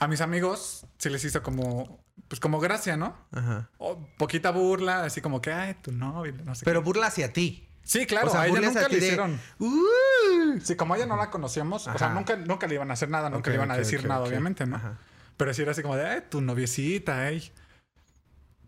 [0.00, 3.16] A mis amigos sí les hizo como, pues como gracia, ¿no?
[3.30, 3.70] Ajá.
[3.78, 6.84] O poquita burla, así como que, ay, tu novio, no sé Pero qué.
[6.84, 7.68] burla hacia ti.
[7.84, 9.40] Sí, claro, o sea, a ella nunca le de, hicieron.
[9.60, 10.58] "Uh".
[10.64, 13.08] Sí, como a ella no la conocíamos, o sea, nunca, nunca le iban a hacer
[13.08, 14.76] nada, nunca le iban a decir nada, obviamente, ¿no?
[14.76, 14.98] Ajá.
[15.36, 17.52] Pero sí era así como de, ay, tu noviecita, ey.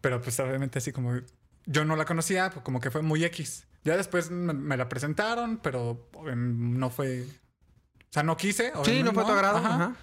[0.00, 1.18] Pero pues obviamente así como
[1.66, 3.66] yo no la conocía, pues como que fue muy X.
[3.84, 7.22] Ya después me, me la presentaron, pero no fue...
[7.22, 8.72] O sea, no quise.
[8.84, 9.58] Sí, no fue a tu agrado.
[9.58, 9.74] Ajá.
[9.74, 9.96] Ajá.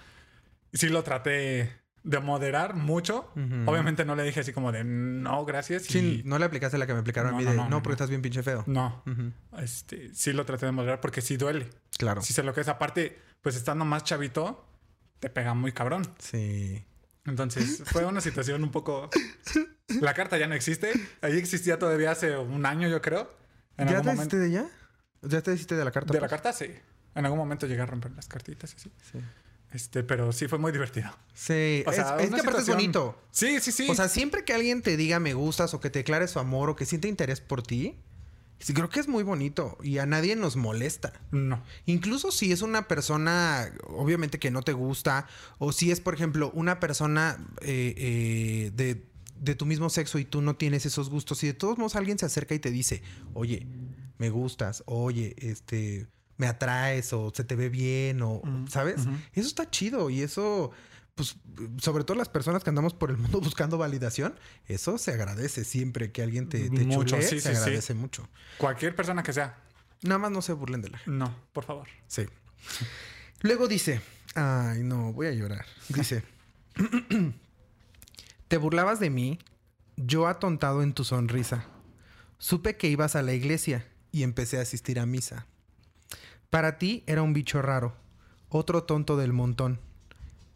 [0.72, 3.30] Y sí lo traté de moderar mucho.
[3.66, 5.88] Obviamente no le dije así como de, no, gracias.
[5.88, 7.64] y- Sí, no le aplicaste la que me aplicaron No, a mí no, de no,
[7.64, 8.64] no, no, porque estás bien pinche feo.
[8.66, 9.02] No,
[9.58, 11.70] este, sí lo traté de moderar porque sí duele.
[11.98, 12.22] Claro.
[12.22, 12.68] Sí sé lo que es.
[12.68, 14.64] Aparte, pues estando más chavito,
[15.20, 16.02] te pega muy cabrón.
[16.18, 16.84] Sí.
[17.26, 19.08] Entonces fue una situación un poco...
[20.00, 20.92] La carta ya no existe.
[21.20, 23.30] Ahí existía todavía hace un año, yo creo.
[23.80, 24.66] En ¿Ya te hiciste de ella?
[25.22, 26.12] ¿Ya te hiciste de la carta?
[26.12, 26.40] De la pues?
[26.40, 26.66] carta, sí.
[27.14, 28.92] En algún momento llegué a romper las cartitas y así.
[29.10, 29.18] Sí.
[29.72, 31.10] Este, pero sí fue muy divertido.
[31.32, 31.84] Sí.
[31.86, 33.22] O sea, es, que aparte situación- es bonito.
[33.30, 33.88] Sí, sí, sí.
[33.88, 36.70] O sea, siempre que alguien te diga me gustas o que te declare su amor
[36.70, 37.96] o que siente interés por ti,
[38.58, 41.12] sí, creo que es muy bonito y a nadie nos molesta.
[41.30, 41.62] no.
[41.86, 45.26] Incluso si es una persona, obviamente que no te gusta,
[45.58, 49.04] o si es, por ejemplo, una persona eh, eh, de,
[49.40, 52.18] de tu mismo sexo y tú no tienes esos gustos, y de todos modos alguien
[52.18, 53.66] se acerca y te dice, oye,
[54.18, 59.02] me gustas, oye, este, me atraes, o se te ve bien, o, ¿sabes?
[59.32, 60.72] Eso está chido y eso,
[61.14, 61.36] pues,
[61.78, 66.12] sobre todo las personas que andamos por el mundo buscando validación, eso se agradece siempre
[66.12, 67.60] que alguien te, te Mucho, chulee, sí, se sí, sí.
[67.62, 68.28] agradece mucho.
[68.58, 69.56] Cualquier persona que sea.
[70.02, 71.10] Nada más no se burlen de la gente.
[71.18, 71.88] No, por favor.
[72.06, 72.26] Sí.
[73.40, 74.00] Luego dice,
[74.34, 75.64] ay no, voy a llorar.
[75.88, 76.22] Dice,
[78.50, 79.38] te burlabas de mí,
[79.96, 81.66] yo atontado en tu sonrisa.
[82.38, 85.46] Supe que ibas a la iglesia y empecé a asistir a misa.
[86.50, 87.94] Para ti era un bicho raro,
[88.48, 89.78] otro tonto del montón.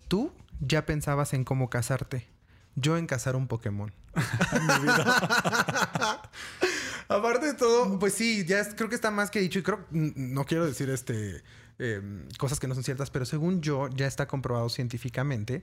[0.09, 2.27] Tú ya pensabas en cómo casarte,
[2.75, 3.93] yo en cazar un Pokémon.
[7.09, 10.45] Aparte de todo, pues sí, ya creo que está más que dicho y creo, no
[10.47, 11.45] quiero decir este
[11.79, 15.63] eh, cosas que no son ciertas, pero según yo ya está comprobado científicamente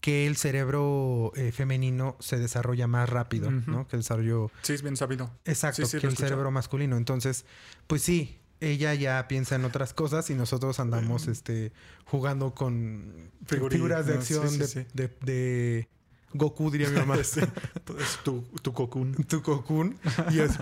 [0.00, 3.50] que el cerebro eh, femenino se desarrolla más rápido.
[3.50, 3.88] ¿no?
[3.88, 5.30] Que el desarrollo Sí, es bien sabido.
[5.44, 6.28] exacto Sí, sí, que el escucho.
[6.28, 6.96] cerebro masculino.
[6.96, 7.44] Entonces,
[7.86, 11.72] pues sí, ella ya piensa en otras cosas y nosotros andamos este
[12.04, 14.86] jugando con figuras de sí, acción sí, de, sí.
[14.94, 15.88] de- de
[16.34, 17.16] Goku, diría mi mamá.
[17.24, 17.40] Sí,
[18.22, 19.14] tu, tu cocoon.
[19.24, 19.98] tu Cocoon
[20.30, 20.58] y es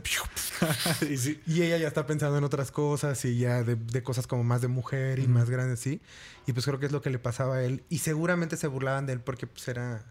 [1.11, 1.41] y sí.
[1.47, 4.61] Y ella ya está pensando en otras cosas y ya de, de cosas como más
[4.63, 6.01] de mujer y más grandes, sí.
[6.47, 7.85] Y pues creo que es lo que le pasaba a él.
[7.89, 10.05] Y seguramente se burlaban de él porque pues era...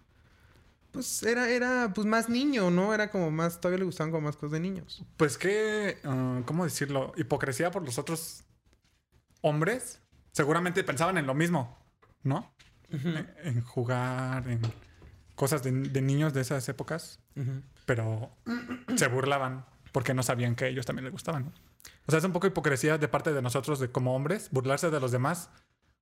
[0.92, 2.94] Pues era, era pues más niño, ¿no?
[2.94, 3.60] Era como más...
[3.60, 5.04] Todavía le gustaban como más cosas de niños.
[5.18, 7.14] Pues qué, ah, ¿cómo decirlo?
[7.18, 8.44] Hipocresía por los otros
[9.42, 10.00] hombres.
[10.32, 11.78] Seguramente pensaban en lo mismo,
[12.24, 12.54] ¿no?
[12.90, 14.62] en, en jugar, en
[15.36, 17.20] cosas de, de niños de esas épocas.
[17.86, 18.32] Pero
[18.96, 21.54] se burlaban porque no sabían que a ellos también les gustaban, ¿no?
[22.08, 25.00] O sea, es un poco hipocresía de parte de nosotros de como hombres, burlarse de
[25.00, 25.50] los demás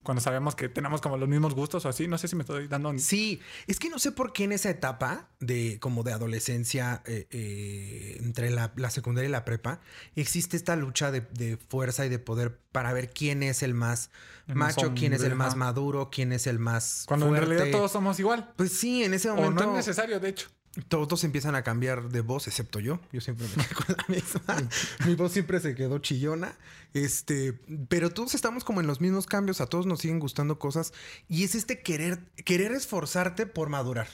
[0.03, 2.07] cuando sabemos que tenemos como los mismos gustos o así.
[2.07, 2.93] No sé si me estoy dando...
[2.99, 7.27] Sí, es que no sé por qué en esa etapa de como de adolescencia eh,
[7.31, 9.79] eh, entre la, la secundaria y la prepa
[10.15, 14.09] existe esta lucha de, de fuerza y de poder para ver quién es el más
[14.47, 17.45] El macho, quién es el más maduro, quién es el más Cuando fuerte.
[17.45, 18.51] en realidad todos somos igual.
[18.55, 20.49] Pues sí, en ese O momento no es necesario, de hecho.
[20.87, 22.99] Todos empiezan a cambiar de voz, excepto yo.
[23.11, 24.69] Yo siempre me quedé con la misma.
[25.05, 26.55] Mi voz siempre se quedó chillona.
[26.93, 27.53] Este,
[27.89, 30.93] pero todos estamos como en los mismos cambios, a todos nos siguen gustando cosas
[31.27, 34.07] y es este querer querer esforzarte por madurar.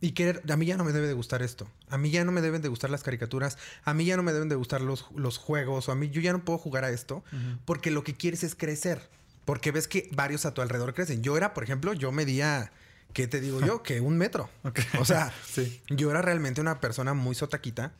[0.00, 1.68] Y querer, a mí ya no me debe de gustar esto.
[1.88, 3.58] A mí ya no me deben de gustar las caricaturas.
[3.84, 5.88] A mí ya no me deben de gustar los, los juegos.
[5.88, 7.22] O a mí yo ya no puedo jugar a esto
[7.64, 9.08] porque lo que quieres es crecer.
[9.44, 11.22] Porque ves que varios a tu alrededor crecen.
[11.22, 12.72] Yo era, por ejemplo, yo medía,
[13.12, 13.82] ¿qué te digo yo?
[13.82, 14.48] Que un metro.
[14.64, 14.80] Ok.
[14.98, 15.80] O sea, Sí.
[15.88, 17.92] yo era realmente una persona muy sotaquita.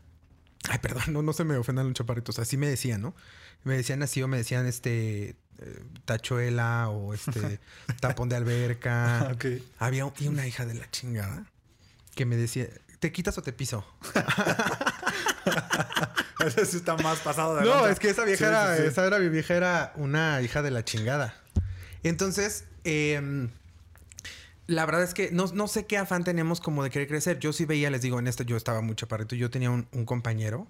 [0.68, 2.38] Ay, perdón, no, no se me ofendan los chaparritos.
[2.38, 3.14] Así me decían, ¿no?
[3.64, 7.58] Me decían así o me decían este eh, tachuela o este
[8.00, 9.30] tapón de alberca.
[9.34, 9.44] Ok.
[9.78, 11.46] Había un- y una hija de la chingada
[12.14, 12.68] que me decía,
[13.00, 13.84] ¿te quitas o te piso?
[16.46, 18.88] Ese sí está más pasado de No, es que esa vieja Sí, era, sí, sí.
[18.88, 21.34] esa era mi vieja era una hija de la chingada.
[22.02, 23.50] Entonces, em,
[24.66, 27.38] la verdad es que no, no sé qué afán tenemos como de querer crecer.
[27.38, 29.34] Yo sí veía, les digo, en esto yo estaba muy chaparrito.
[29.34, 30.68] Yo tenía un, un compañero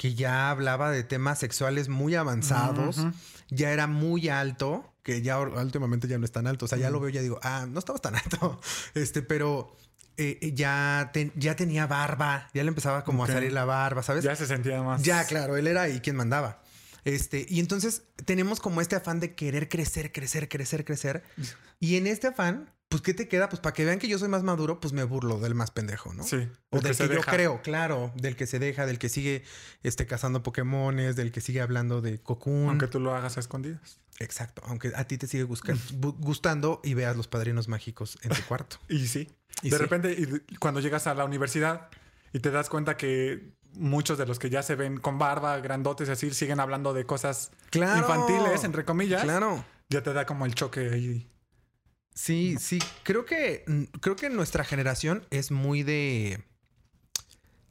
[0.00, 3.04] que ya hablaba de temas sexuales muy avanzados,
[3.50, 6.64] ya era muy alto que ya últimamente ya no es tan alto.
[6.64, 8.58] O sea, ya lo veo y ya digo, ah, no estaba tan alto.
[8.94, 9.76] Este, pero
[10.16, 14.24] eh, eh, ya, ya tenía barba, ya le empezaba como a salir la barba, ¿sabes?
[14.24, 15.02] Ya se sentía más.
[15.02, 16.62] Ya, claro, él era ahí quien mandaba.
[17.04, 21.24] Este, y entonces tenemos como este afán de querer crecer, crecer, crecer, crecer.
[21.78, 23.48] Y en este afán, pues, ¿qué te queda?
[23.48, 26.12] Pues para que vean que yo soy más maduro, pues me burlo del más pendejo,
[26.12, 26.24] ¿no?
[26.24, 26.48] Sí.
[26.70, 29.44] O del que, yo creo, claro, del que se deja, del que sigue
[29.84, 32.68] este, cazando Pokémones, del que sigue hablando de Cocoon.
[32.68, 34.00] Aunque tú lo hagas a escondidas.
[34.18, 38.78] Exacto, aunque a ti te sigue gustando y veas los padrinos mágicos en tu cuarto.
[38.88, 39.30] y sí.
[39.62, 41.90] de repente, y cuando llegas a la universidad
[42.32, 46.08] y te das cuenta que muchos de los que ya se ven con barba, grandotes
[46.08, 49.22] así, siguen hablando de cosas infantiles, entre comillas.
[49.22, 49.64] Claro.
[49.88, 51.30] Ya te da como el choque ahí.
[52.14, 52.78] Sí, sí.
[53.02, 53.64] Creo que,
[54.00, 56.44] creo que nuestra generación es muy de.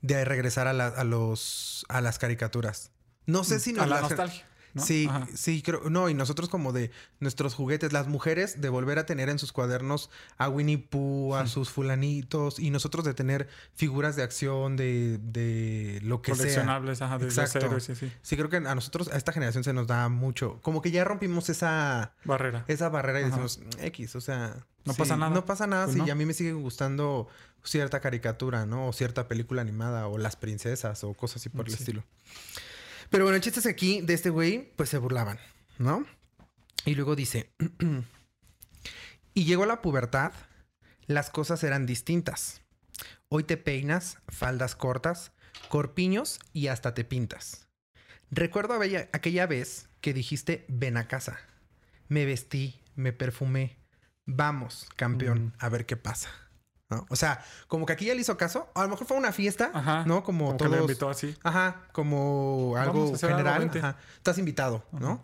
[0.01, 1.85] de regresar a, a los.
[1.89, 2.91] a las caricaturas.
[3.25, 3.83] No sé mm, si no.
[3.83, 4.48] A la nostalgia.
[4.77, 5.89] Sí, sí, creo.
[5.89, 9.51] No, y nosotros como de nuestros juguetes, las mujeres de volver a tener en sus
[9.51, 15.19] cuadernos a Winnie Pooh, a sus fulanitos, y nosotros de tener figuras de acción, de,
[15.21, 17.79] de lo que Coleccionables, ajá, de Exacto.
[17.79, 18.11] sí, sí.
[18.21, 20.59] sí, creo que a nosotros, a esta generación se nos da mucho.
[20.61, 22.65] Como que ya rompimos esa barrera.
[22.67, 24.65] Esa barrera y decimos, X, o sea.
[24.85, 25.33] No pasa nada.
[25.33, 27.27] No pasa nada, pues a mí me sigue gustando
[27.63, 28.87] cierta caricatura, ¿no?
[28.87, 32.03] O cierta película animada, o las princesas, o cosas así por el estilo.
[33.09, 35.39] Pero bueno, el chiste es aquí de este güey, pues se burlaban,
[35.77, 36.05] ¿no?
[36.85, 37.51] Y luego dice,
[39.33, 40.31] y llegó la pubertad,
[41.07, 42.61] las cosas eran distintas.
[43.27, 45.31] Hoy te peinas, faldas cortas,
[45.69, 47.67] corpiños y hasta te pintas.
[48.31, 48.79] Recuerdo
[49.11, 51.39] aquella vez que dijiste, ven a casa.
[52.07, 53.77] Me vestí, me perfumé.
[54.25, 56.29] Vamos, campeón, a ver qué pasa.
[57.09, 58.69] O sea, como que aquí ya le hizo caso.
[58.73, 60.23] A lo mejor fue una fiesta, ¿no?
[60.23, 60.71] Como, todos.
[60.71, 61.35] Que invitó así.
[61.43, 63.71] Ajá, como algo general.
[64.17, 65.23] Estás invitado, ¿no?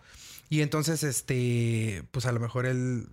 [0.49, 3.09] Y entonces, este, pues a lo mejor él.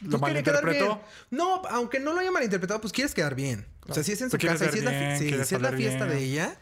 [0.00, 1.00] ¿Lo pues, malinterpretó?
[1.30, 3.66] No, aunque no lo haya malinterpretado, pues quieres quedar bien.
[3.86, 6.18] O sea, si es en su casa, si es la, si es la fiesta de
[6.18, 6.56] ella,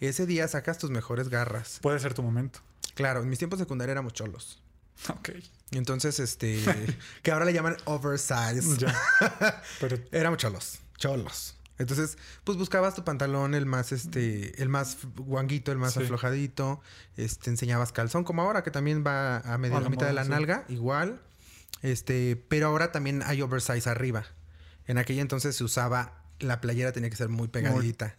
[0.00, 1.78] ese día sacas tus mejores garras.
[1.80, 2.60] Puede ser tu momento.
[2.94, 4.60] Claro, en mis tiempos secundarios éramos cholos.
[5.08, 5.30] Ok.
[5.72, 6.62] Entonces, este,
[7.22, 8.76] que ahora le llaman oversize.
[8.78, 8.94] Ya.
[9.80, 11.56] Pero éramos cholos, cholos.
[11.78, 16.80] Entonces, pues buscabas tu pantalón el más, este, el más guanguito, el más aflojadito.
[17.16, 20.64] Este, enseñabas calzón, como ahora que también va a medir la mitad de la nalga,
[20.68, 21.20] igual.
[21.80, 24.26] Este, pero ahora también hay oversize arriba.
[24.86, 28.14] En aquella entonces se usaba, la playera tenía que ser muy pegadita.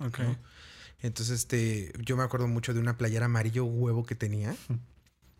[1.00, 4.56] Entonces, este, yo me acuerdo mucho de una playera amarillo huevo que tenía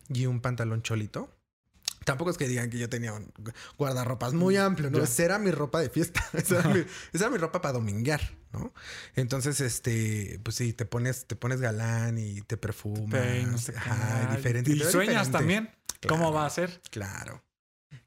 [0.08, 1.30] y un pantalón cholito.
[2.04, 3.32] Tampoco es que digan que yo tenía un
[3.78, 5.02] guardarropas muy amplio, ¿no?
[5.02, 6.22] Esa era mi ropa de fiesta.
[6.34, 6.60] Esa
[7.12, 8.20] era mi, ropa para dominguear,
[8.52, 8.72] ¿no?
[9.14, 13.46] Entonces, este, pues sí, te pones, te pones galán y te perfumas.
[13.46, 14.70] no sé Ajá, diferente.
[14.70, 15.70] Y sueñas también.
[16.06, 16.82] ¿Cómo va a ser?
[16.90, 17.42] Claro.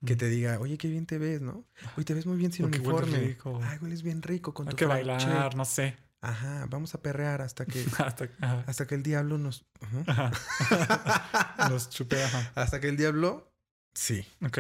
[0.06, 1.66] Que te diga, oye, qué bien te ves, ¿no?
[1.96, 3.18] Oye, te ves muy bien sin uniforme.
[3.18, 3.60] Rico.
[3.64, 5.98] Ay, hueles bien rico con Hay tu que bailar, no sé.
[6.28, 7.86] Ajá, vamos a perrear hasta que
[8.68, 9.66] hasta, que el diablo nos
[11.70, 12.18] nos chupe,
[12.54, 13.50] Hasta que el diablo
[13.94, 14.28] sí.
[14.46, 14.60] Ok.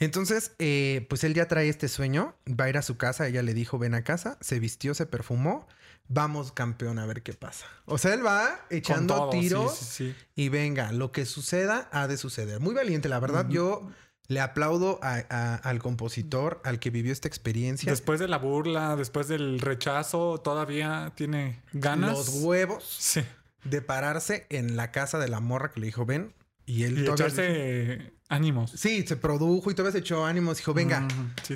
[0.00, 3.42] Entonces, eh, pues él ya trae este sueño, va a ir a su casa, ella
[3.42, 5.68] le dijo, ven a casa, se vistió, se perfumó,
[6.08, 7.66] vamos campeón a ver qué pasa.
[7.84, 10.00] O sea, él va echando tiros
[10.34, 12.58] y venga, lo que suceda ha de suceder.
[12.58, 13.92] Muy valiente, la verdad, yo
[14.30, 17.90] le aplaudo al compositor, al que vivió esta experiencia.
[17.90, 22.12] Después de la burla, después del rechazo, todavía tiene ganas.
[22.12, 23.18] Los huevos
[23.64, 26.32] de pararse en la casa de la morra que le dijo, ven.
[26.64, 28.70] Y él y echarse ánimos.
[28.70, 30.58] Sí, se produjo y todavía se echó ánimos.
[30.58, 31.00] Dijo, venga,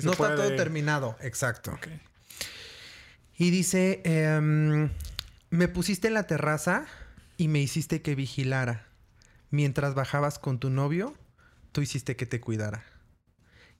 [0.03, 1.15] no está todo terminado.
[1.21, 1.79] Exacto.
[3.37, 4.89] Y dice, em,
[5.49, 6.87] me pusiste en la terraza
[7.37, 8.85] y me hiciste que vigilara.
[9.49, 11.13] Mientras bajabas con tu novio
[11.75, 12.85] tú hiciste que te cuidara.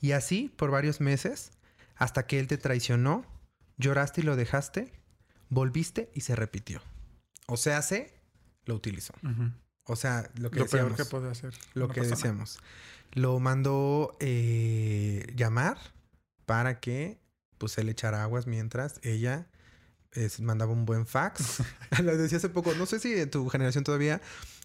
[0.02, 1.52] Y así por varios meses,
[1.96, 3.26] hasta que él te traicionó,
[3.78, 4.92] lloraste y lo dejaste,
[5.48, 6.82] volviste y se repitió.
[7.48, 8.14] O sea, se
[8.66, 9.14] lo utilizó.
[9.86, 11.54] O sea, lo que lo peor que puede hacer.
[11.74, 12.60] Lo que decíamos.
[13.14, 15.78] Lo mandó eh, llamar
[16.46, 17.18] para que
[17.58, 19.48] pues él echara aguas mientras ella
[20.42, 21.64] mandaba un buen fax.
[22.04, 24.22] lo decía hace poco, no sé si en tu generación todavía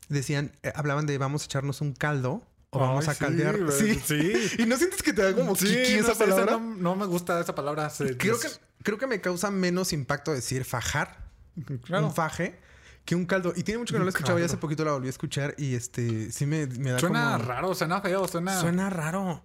[0.09, 3.59] decían, eh, hablaban de vamos a echarnos un caldo o vamos a caldear.
[3.73, 4.33] Sí, sí.
[4.59, 6.59] y no sientes que te da como sí, esa palabra.
[6.59, 7.91] no, me gusta esa palabra.
[8.19, 8.49] creo, que,
[8.83, 11.29] creo que me causa menos impacto decir fajar.
[11.89, 12.59] Un faje.
[13.05, 13.53] Que un caldo.
[13.57, 14.39] Y tiene mucho que no lo he escuchado.
[14.39, 17.75] Ya hace poquito la volví a escuchar y este sí me, me da Suena raro,
[17.75, 18.61] suena feo, suena.
[18.61, 19.45] Suena raro.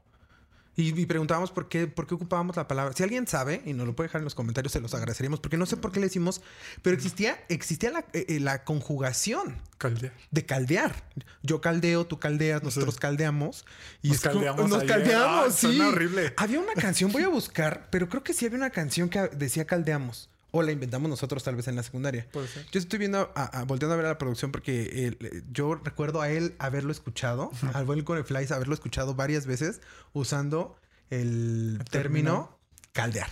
[0.77, 2.93] Y, y preguntábamos por qué, por qué ocupábamos la palabra.
[2.93, 5.55] Si alguien sabe, y nos lo puede dejar en los comentarios, se los agradeceríamos, porque
[5.57, 6.41] no sé por qué le decimos,
[6.81, 10.13] pero existía, existía la, eh, eh, la conjugación Caldear.
[10.31, 11.03] de caldear.
[11.43, 13.65] Yo caldeo, tú caldeas, nosotros caldeamos.
[14.01, 14.87] Y Nos caldeamos Nos ayer.
[14.89, 15.67] caldeamos, Ah, sí.
[15.67, 16.33] suena horrible.
[16.37, 19.65] Había una canción, voy a buscar, pero creo que sí había una canción que decía
[19.65, 20.29] caldeamos.
[20.55, 22.27] O la inventamos nosotros tal vez en la secundaria.
[22.31, 22.65] Puede ser.
[22.71, 24.89] Yo estoy viendo, a- a- volteando a ver a la producción porque
[25.21, 29.81] eh, yo recuerdo a él haberlo escuchado, al buen Flies haberlo escuchado varias veces
[30.13, 30.77] usando
[31.09, 32.57] el, El término
[32.93, 33.29] caldear.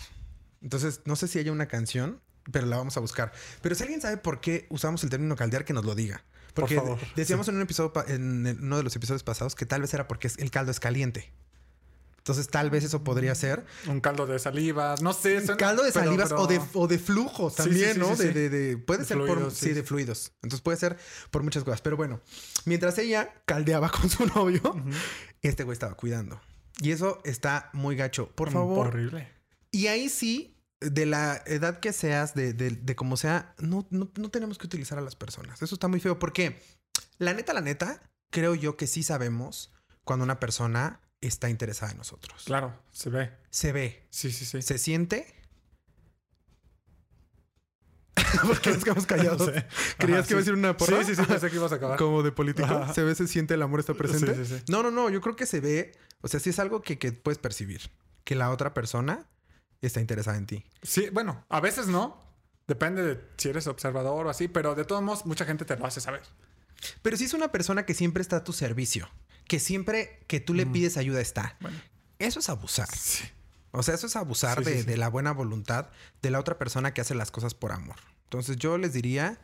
[0.62, 2.19] Entonces, no sé si haya una canción,
[2.51, 3.31] pero la vamos a buscar.
[3.62, 6.23] Pero si alguien sabe por qué usamos el término caldear, que nos lo diga.
[6.53, 6.99] Por Porque favor.
[7.15, 10.07] decíamos en un episodio, en el- uno de los episodios pasados, que tal vez era
[10.07, 11.31] porque el caldo es caliente.
[12.23, 13.65] Entonces, tal vez eso podría ser.
[13.86, 15.01] Un caldo de salivas.
[15.01, 15.39] No sé.
[15.41, 17.99] suena- caldo de pero- salivas pero- o, de, o de flujo Sí, también, sí, sí,
[17.99, 18.15] ¿no?
[18.15, 20.31] sí, de, de- de- puede De ser por fluidos, sí, sí, de fluidos.
[20.41, 20.97] Entonces puede ser
[21.31, 21.81] por muchas cosas.
[21.81, 22.21] Pero bueno,
[22.63, 24.62] mientras ella caldeaba con su novio,
[25.41, 26.39] este güey estaba cuidando.
[26.81, 28.29] Y eso está muy gacho.
[28.36, 28.88] Por Mm, favor.
[28.88, 29.29] Horrible.
[29.71, 34.09] Y ahí sí, de la edad que seas, de, de, de como sea, no, no,
[34.15, 35.62] no tenemos que utilizar a las personas.
[35.62, 36.19] Eso está muy feo.
[36.19, 36.62] Porque
[37.17, 39.73] la neta, la neta, creo yo que sí sabemos
[40.05, 42.43] cuando una persona está interesada en nosotros.
[42.45, 43.31] Claro, se ve.
[43.49, 44.07] Se ve.
[44.09, 44.62] Sí, sí, sí.
[44.62, 45.33] ¿Se siente?
[48.41, 49.39] ¿Por qué nos quedamos callados?
[49.47, 49.67] No sé.
[49.97, 51.03] ¿Creías Ajá, que iba a decir una porra?
[51.03, 51.97] Sí, sí, sí, pensé que ibas a acabar.
[51.97, 52.65] Como de político.
[52.65, 52.93] Ajá.
[52.93, 54.36] ¿Se ve, se siente, el amor está presente?
[54.36, 54.63] Sí, sí, sí.
[54.71, 55.09] No, no, no.
[55.09, 55.93] Yo creo que se ve...
[56.21, 57.91] O sea, sí es algo que, que puedes percibir.
[58.23, 59.27] Que la otra persona
[59.81, 60.65] está interesada en ti.
[60.81, 62.21] Sí, bueno, a veces no.
[62.67, 65.86] Depende de si eres observador o así, pero de todos modos, mucha gente te lo
[65.86, 66.21] hace saber.
[67.01, 69.09] Pero si es una persona que siempre está a tu servicio.
[69.47, 71.58] Que siempre que tú le pides ayuda está.
[71.60, 71.77] Bueno,
[72.19, 72.88] Eso es abusar.
[72.95, 73.23] sí.
[73.75, 74.86] O sea, eso es abusar Sí, de, sí.
[74.86, 75.89] de la buena voluntad
[76.21, 77.95] de la otra persona que hace las cosas por amor.
[78.25, 79.39] Entonces yo les diría,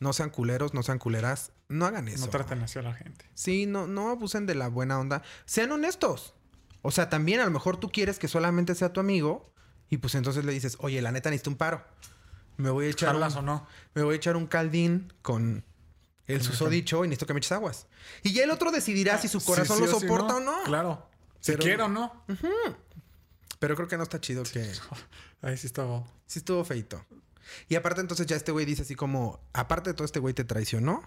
[0.00, 2.24] no sean culeros, no sean culeras, no hagan eso.
[2.26, 3.24] No traten así a la gente.
[3.34, 5.22] Sí, no, no abusen de la buena onda.
[5.44, 6.34] Sean honestos.
[6.82, 9.52] O sea, también a lo mejor tú quieres que solamente sea tu amigo
[9.88, 11.84] y pues entonces le dices, oye, la neta necesito un paro.
[12.56, 13.66] Me voy a echar, ¿Jalas un, o no?
[13.94, 15.64] me voy a echar un caldín con
[16.28, 17.86] el susodicho y necesito que me eches aguas.
[18.22, 20.62] Y ya el otro decidirá si su corazón sí lo sí soporta o no.
[20.64, 21.08] Claro.
[21.40, 22.24] Si Pero- quiero o no.
[23.58, 24.70] Pero creo que no está chido que...
[25.42, 26.04] Ahí sí estaba.
[26.26, 27.04] Sí estuvo feito.
[27.68, 30.44] Y aparte entonces ya este güey dice así como, aparte de todo este güey te
[30.44, 31.02] traicionó,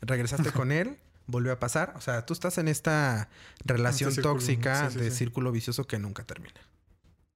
[0.00, 1.92] regresaste con él, volvió a pasar.
[1.96, 3.28] O sea, tú estás en esta
[3.64, 6.60] relación Este círculo, tóxica de círculo vicioso que nunca termina.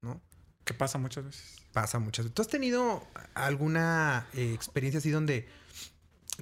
[0.01, 0.21] ¿No?
[0.65, 1.57] Que pasa muchas veces.
[1.73, 2.35] Pasa muchas veces.
[2.35, 5.49] ¿Tú has tenido alguna eh, experiencia así donde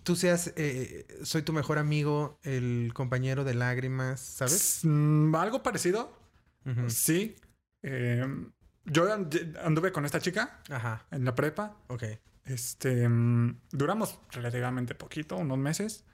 [0.03, 4.81] tú seas, eh, soy tu mejor amigo, el compañero de lágrimas, ¿sabes?
[4.83, 6.13] Mm, Algo parecido.
[6.89, 7.37] Sí.
[7.83, 8.27] Eh,
[8.87, 11.77] yo and- anduve con esta chica Ajá, en la prepa.
[11.89, 12.05] ok.
[12.47, 16.05] Este, mm, duramos relativamente poquito, unos meses.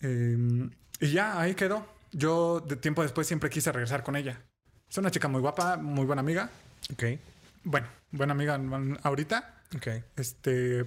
[0.00, 0.68] Eh,
[1.00, 1.86] y ya, ahí quedó.
[2.12, 4.40] Yo de tiempo después siempre quise regresar con ella.
[4.88, 6.50] Es una chica muy guapa, muy buena amiga.
[6.92, 7.04] Ok,
[7.64, 9.62] Bueno, buena amiga mm, ahorita.
[9.76, 9.86] ok.
[10.16, 10.84] Este,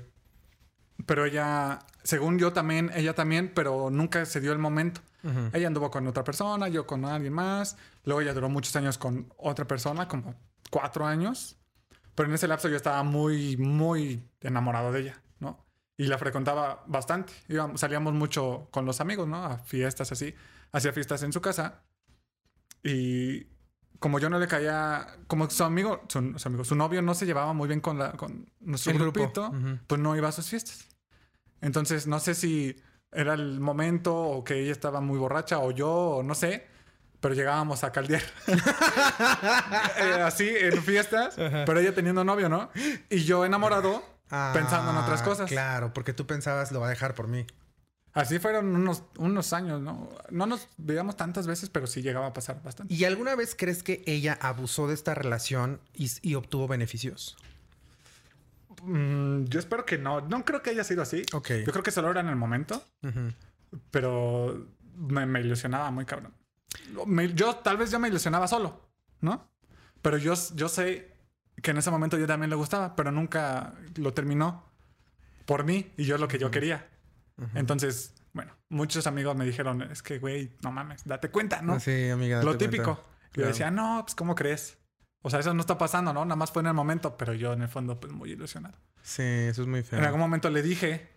[1.06, 5.02] pero ella, según yo también, ella también, pero nunca se dio el momento.
[5.54, 7.76] Ella anduvo con otra persona, yo con alguien más.
[8.06, 10.36] Luego ella duró muchos años con otra persona, como
[10.72, 11.58] cuatro años.
[12.16, 15.66] Pero en ese lapso yo estaba muy, muy enamorado de ella, ¿no?
[15.98, 17.34] Y la frecuentaba bastante.
[17.50, 19.44] Íbamos- salíamos mucho con los amigos, ¿no?
[19.44, 20.34] A fiestas así.
[20.72, 21.82] Hacía fiestas en su casa.
[22.84, 23.48] Y
[24.00, 27.26] como yo no le caía, como su amigo, su, su amigo, su novio no se
[27.26, 29.20] llevaba muy bien con, la, con nuestro El grupo.
[29.20, 29.52] grupito,
[29.88, 30.87] pues no iba a sus fiestas.
[31.62, 32.76] Entonces no sé si
[33.12, 36.68] era el momento o que ella estaba muy borracha o yo, o no sé,
[37.20, 38.24] pero llegábamos a caldear.
[40.00, 42.70] Eh, así en fiestas, pero ella teniendo novio, ¿no?
[43.10, 44.04] Y yo enamorado,
[44.54, 45.50] pensando en otras Ah, cosas.
[45.50, 47.46] Claro, porque tú pensabas lo va a dejar por mí.
[48.14, 50.10] Así fueron unos, unos años, ¿no?
[50.30, 52.94] No nos veíamos tantas veces, pero sí llegaba a pasar bastante.
[52.94, 57.38] ¿Y alguna vez crees que ella abusó de esta relación y, y obtuvo beneficios?
[58.84, 60.22] Mm, yo espero que no.
[60.22, 61.24] No creo que haya sido así.
[61.32, 62.84] Yo creo que solo era en el momento,
[63.92, 66.34] pero me, me ilusionaba muy cabrón.
[67.06, 68.90] Me- yo tal vez yo me ilusionaba solo,
[69.22, 69.50] ¿no?
[70.02, 71.14] Pero yo, yo sé
[71.62, 74.64] que en ese momento yo también le gustaba, pero nunca lo terminó
[75.46, 76.88] por mí y yo es lo que yo quería.
[77.54, 81.80] Entonces, bueno, muchos amigos me dijeron, es que, güey, no mames, date cuenta, ¿no?
[81.80, 82.42] Sí, amiga.
[82.44, 82.84] lo típico.
[82.96, 83.04] cuenta.
[83.28, 83.48] Yo Claro.
[83.50, 84.78] decía, no, pues, ¿cómo crees?
[85.22, 86.24] O sea, eso no está pasando, ¿no?
[86.26, 88.78] Nada más fue en el momento, pero yo en el fondo, pues, muy ilusionado.
[89.02, 90.00] Sí, eso es muy feo.
[90.00, 91.08] En algún momento le dije,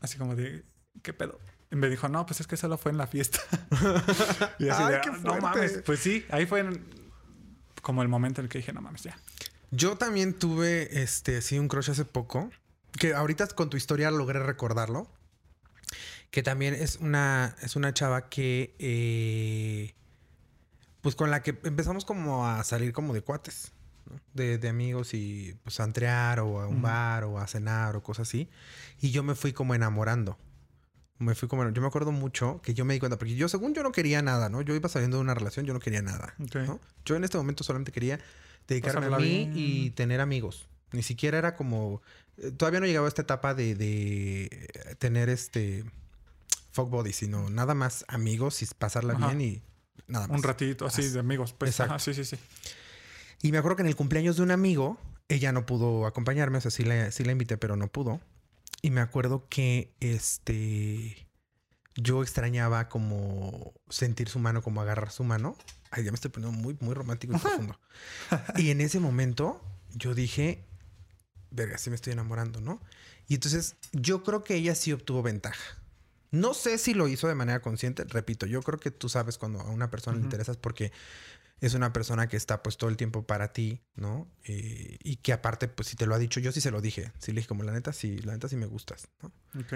[0.00, 0.64] así como de,
[1.02, 1.40] ¿qué pedo?
[1.72, 3.40] Y me dijo, no, pues es que solo fue en la fiesta.
[4.58, 5.40] y así Ay, de, qué "Ah, no fuerte".
[5.40, 5.82] mames.
[5.84, 6.86] Pues sí, ahí fue en-
[7.82, 9.18] como el momento en el que dije, no mames, ya.
[9.72, 12.50] Yo también tuve, este, sí, un crush hace poco.
[12.98, 15.10] Que ahorita con tu historia logré recordarlo.
[16.30, 19.94] Que también es una, es una chava que, eh,
[21.06, 23.70] pues con la que empezamos como a salir como de cuates,
[24.10, 24.16] ¿no?
[24.34, 28.02] de, de amigos y pues a entrear o a un bar o a cenar o
[28.02, 28.48] cosas así.
[29.00, 30.36] Y yo me fui como enamorando.
[31.20, 31.70] Me fui como...
[31.70, 34.20] Yo me acuerdo mucho que yo me di cuenta, porque yo según yo no quería
[34.20, 34.62] nada, ¿no?
[34.62, 36.34] Yo iba saliendo de una relación, yo no quería nada.
[36.38, 36.80] ¿no?
[37.04, 38.18] Yo en este momento solamente quería
[38.66, 39.52] dedicarme a mí bien.
[39.54, 40.68] y tener amigos.
[40.90, 42.02] Ni siquiera era como...
[42.38, 45.84] eh, Todavía no llegaba a esta etapa de, de eh, tener este...
[46.72, 49.28] Fuck body, sino nada más amigos y pasarla Ajá.
[49.28, 49.62] bien y
[50.06, 50.36] nada más.
[50.36, 51.52] Un ratito así de amigos.
[51.52, 51.94] Pues, Exacto.
[51.94, 52.36] ajá, sí, sí, sí.
[53.42, 54.98] Y me acuerdo que en el cumpleaños de un amigo,
[55.28, 58.20] ella no pudo acompañarme, o sea, sí la, sí la invité, pero no pudo.
[58.82, 61.26] Y me acuerdo que este
[61.96, 65.56] yo extrañaba como sentir su mano, como agarrar su mano.
[65.90, 67.78] Ay, ya me estoy poniendo muy, muy romántico y profundo.
[68.56, 69.62] Y en ese momento
[69.94, 70.64] yo dije,
[71.50, 72.82] verga, sí me estoy enamorando, ¿no?
[73.28, 75.78] Y entonces yo creo que ella sí obtuvo ventaja.
[76.30, 79.60] No sé si lo hizo de manera consciente, repito, yo creo que tú sabes cuando
[79.60, 80.92] a una persona le interesas porque
[81.60, 84.28] es una persona que está pues todo el tiempo para ti, ¿no?
[84.44, 87.12] Eh, y que aparte, pues si te lo ha dicho, yo sí se lo dije,
[87.18, 89.32] sí le dije como la neta, sí, la neta sí me gustas, ¿no?
[89.60, 89.72] Ok.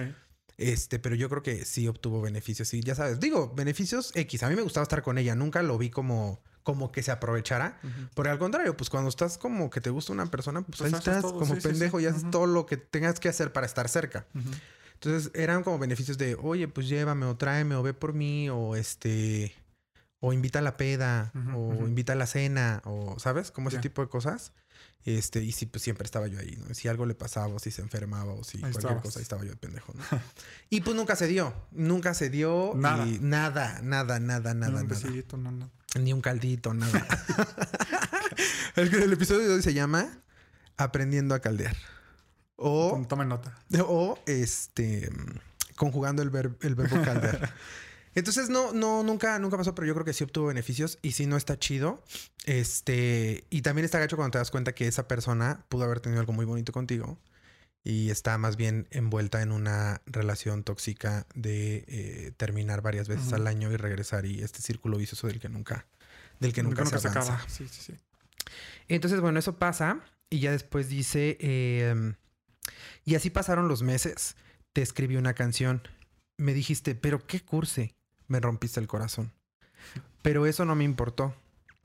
[0.59, 2.74] Este, pero yo creo que sí obtuvo beneficios.
[2.74, 4.42] Y ya sabes, digo, beneficios X.
[4.42, 5.34] A mí me gustaba estar con ella.
[5.34, 7.80] Nunca lo vi como, como que se aprovechara.
[7.82, 8.09] Ujú.
[8.14, 10.98] Por al contrario, pues cuando estás como que te gusta una persona, pues, Pues ahí
[10.98, 12.05] estás todo, como sí, pendejo sí.
[12.05, 14.26] y haces todo lo que tengas que hacer para estar cerca.
[15.03, 18.76] Entonces eran como beneficios de, oye, pues llévame o tráeme o ve por mí o
[18.76, 19.55] este,
[20.18, 23.51] o invita a la peda o invita a la cena o, ¿sabes?
[23.51, 24.53] Como ese tipo de cosas.
[25.07, 26.74] Este, y sí, pues siempre estaba yo ahí, ¿no?
[26.74, 29.03] Si algo le pasaba o si se enfermaba o si Ahí cualquier estabas.
[29.03, 30.03] cosa, ahí estaba yo de pendejo, ¿no?
[30.68, 32.74] y pues nunca se dio, nunca se dio.
[32.76, 33.07] Nada.
[33.07, 35.01] y nada, nada, nada, Ni nada, un nada.
[35.01, 35.70] besito, no, no.
[35.98, 37.07] Ni un caldito, nada.
[38.76, 40.07] el, el episodio de hoy se llama
[40.76, 41.74] Aprendiendo a caldear.
[42.62, 43.56] O Tom- Tome nota.
[43.86, 45.11] o este
[45.76, 47.52] conjugando el, ver- el verbo caldear.
[48.14, 51.26] Entonces no, no, nunca, nunca pasó, pero yo creo que sí obtuvo beneficios y sí
[51.26, 52.02] no está chido.
[52.44, 56.20] Este, y también está gacho cuando te das cuenta que esa persona pudo haber tenido
[56.20, 57.18] algo muy bonito contigo
[57.84, 63.46] y está más bien envuelta en una relación tóxica de eh, terminar varias veces al
[63.46, 65.86] año y regresar y este círculo vicioso del que nunca,
[66.40, 67.08] del que nunca, se avanza.
[67.20, 67.48] acaba.
[67.48, 67.94] Sí, sí, sí.
[68.88, 70.00] Entonces, bueno, eso pasa.
[70.28, 72.14] Y ya después dice, eh,
[73.05, 74.36] y así pasaron los meses.
[74.72, 75.82] Te escribí una canción.
[76.38, 77.94] Me dijiste, pero qué curse.
[78.28, 79.32] Me rompiste el corazón.
[80.22, 81.34] Pero eso no me importó.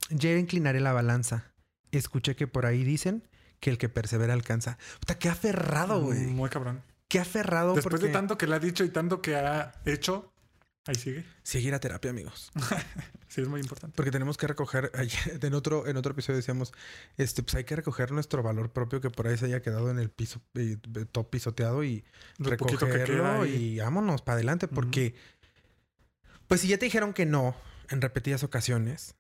[0.10, 1.52] Ya inclinaré la balanza.
[1.92, 3.28] Escuché que por ahí dicen
[3.60, 4.78] que el que persevera alcanza.
[5.00, 6.28] Puta, qué aferrado, güey.
[6.28, 6.84] Muy cabrón.
[7.08, 7.74] Qué aferrado.
[7.74, 8.08] Después porque...
[8.08, 10.34] de tanto que le ha dicho y tanto que ha hecho,
[10.86, 11.26] ahí sigue.
[11.44, 12.52] Seguir a terapia, amigos.
[13.28, 13.94] Sí, es muy importante.
[13.98, 14.92] Porque tenemos que recoger,
[15.42, 16.72] en otro, en otro episodio decíamos,
[17.18, 20.00] este, pues hay que recoger nuestro valor propio que por ahí se haya quedado en
[20.00, 20.78] el piso, eh,
[21.12, 22.06] todo pisoteado y
[22.38, 24.70] Lo que recogerlo y vámonos para adelante.
[24.70, 25.16] Porque,
[26.48, 27.58] pues si ya te dijeron que no
[27.90, 29.16] en repetidas ocasiones,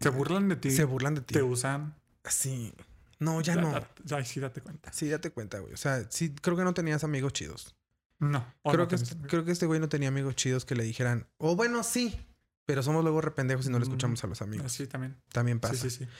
[0.00, 0.72] Se burlan de ti.
[0.72, 1.34] se burlan de ti.
[1.34, 1.94] Te usan.
[2.24, 2.74] Sí.
[3.20, 3.72] No, ya no.
[4.02, 4.92] Ya, sí, date cuenta.
[4.92, 5.74] Sí, date cuenta, güey.
[5.74, 7.76] O sea, sí, creo que no tenías amigos chidos.
[8.20, 8.44] No.
[8.64, 11.26] creo, no que, este- creo que este güey no tenía amigos chidos que le dijeran,
[11.38, 12.18] o bueno, sí,
[12.66, 13.88] pero somos luego rependejos y no le Mm.
[13.88, 14.72] escuchamos a los amigos.
[14.72, 15.16] Sí, también.
[15.32, 15.74] También pasa.
[15.74, 16.10] Sí, sí, sí.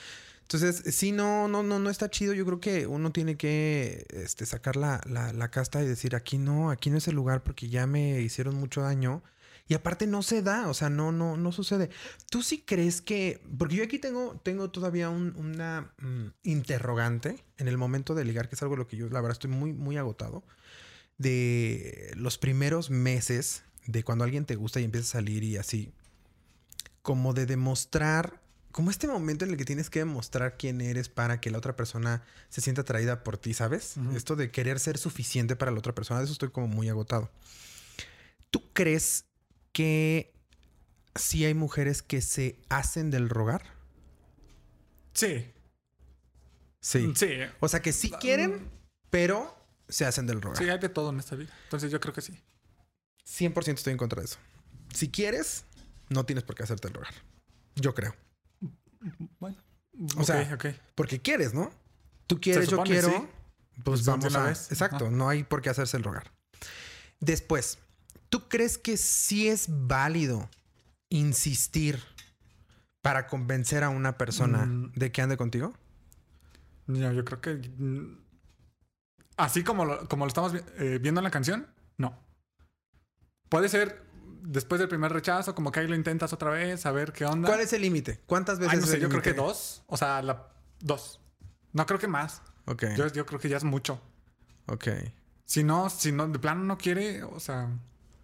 [0.43, 2.33] Entonces, sí, no, no, no, no está chido.
[2.35, 6.39] Yo creo que uno tiene que este, sacar la, la, la casta y decir, aquí
[6.39, 9.23] no, aquí no es el lugar porque ya me hicieron mucho daño.
[9.69, 11.91] Y aparte no se da, o sea, no, no, no sucede.
[12.31, 17.69] ¿Tú sí crees que, porque yo aquí tengo, tengo todavía un- una mm, interrogante en
[17.69, 19.73] el momento de ligar, que es algo de lo que yo, la verdad, estoy muy,
[19.73, 20.43] muy agotado,
[21.21, 25.93] de los primeros meses de cuando alguien te gusta y empieza a salir y así,
[27.03, 28.41] como de demostrar,
[28.73, 31.77] como este momento en el que tienes que demostrar quién eres para que la otra
[31.77, 33.97] persona se sienta atraída por ti, ¿sabes?
[34.15, 37.31] Esto de querer ser suficiente para la otra persona, de eso estoy como muy agotado.
[38.51, 39.27] ¿Tú crees
[39.73, 40.33] que
[41.15, 43.63] sí hay mujeres que se hacen del rogar?
[45.13, 45.53] Sí.
[46.81, 47.13] Sí.
[47.15, 47.29] Sí.
[47.61, 48.71] O sea, que sí quieren,
[49.11, 49.60] pero
[49.91, 50.59] se hacen del rogar.
[50.59, 51.53] Sí, hay de todo en esta vida.
[51.65, 52.39] Entonces yo creo que sí.
[53.27, 54.39] 100% estoy en contra de eso.
[54.95, 55.65] Si quieres,
[56.09, 57.15] no tienes por qué hacerte el rogar.
[57.77, 58.15] Yo creo.
[59.39, 59.57] Bueno.
[60.17, 60.67] O sea, ok.
[60.95, 61.71] Porque quieres, ¿no?
[62.27, 63.09] Tú quieres, yo quiero.
[63.09, 63.15] sí.
[63.85, 64.45] Pues Pues vamos a.
[64.45, 64.71] vez.
[64.73, 66.31] Exacto, no hay por qué hacerse el rogar.
[67.21, 67.79] Después,
[68.29, 70.49] ¿tú crees que sí es válido
[71.09, 72.03] insistir
[73.03, 74.93] para convencer a una persona Mm.
[74.95, 75.73] de que ande contigo?
[76.87, 77.61] No, yo creo que.
[79.41, 81.67] Así como lo, como lo estamos eh, viendo en la canción,
[81.97, 82.19] no.
[83.49, 84.03] Puede ser
[84.43, 87.49] después del primer rechazo, como que ahí lo intentas otra vez, a ver qué onda.
[87.49, 88.21] ¿Cuál es el límite?
[88.27, 89.83] ¿Cuántas veces Ay, no es sé, el yo creo que dos.
[89.87, 90.49] O sea, la,
[90.81, 91.21] dos.
[91.73, 92.43] No creo que más.
[92.67, 94.01] Ok, Yo, yo creo que ya es mucho.
[94.67, 94.89] ok.
[95.45, 97.69] Si no, si no, de plano no quiere, o sea,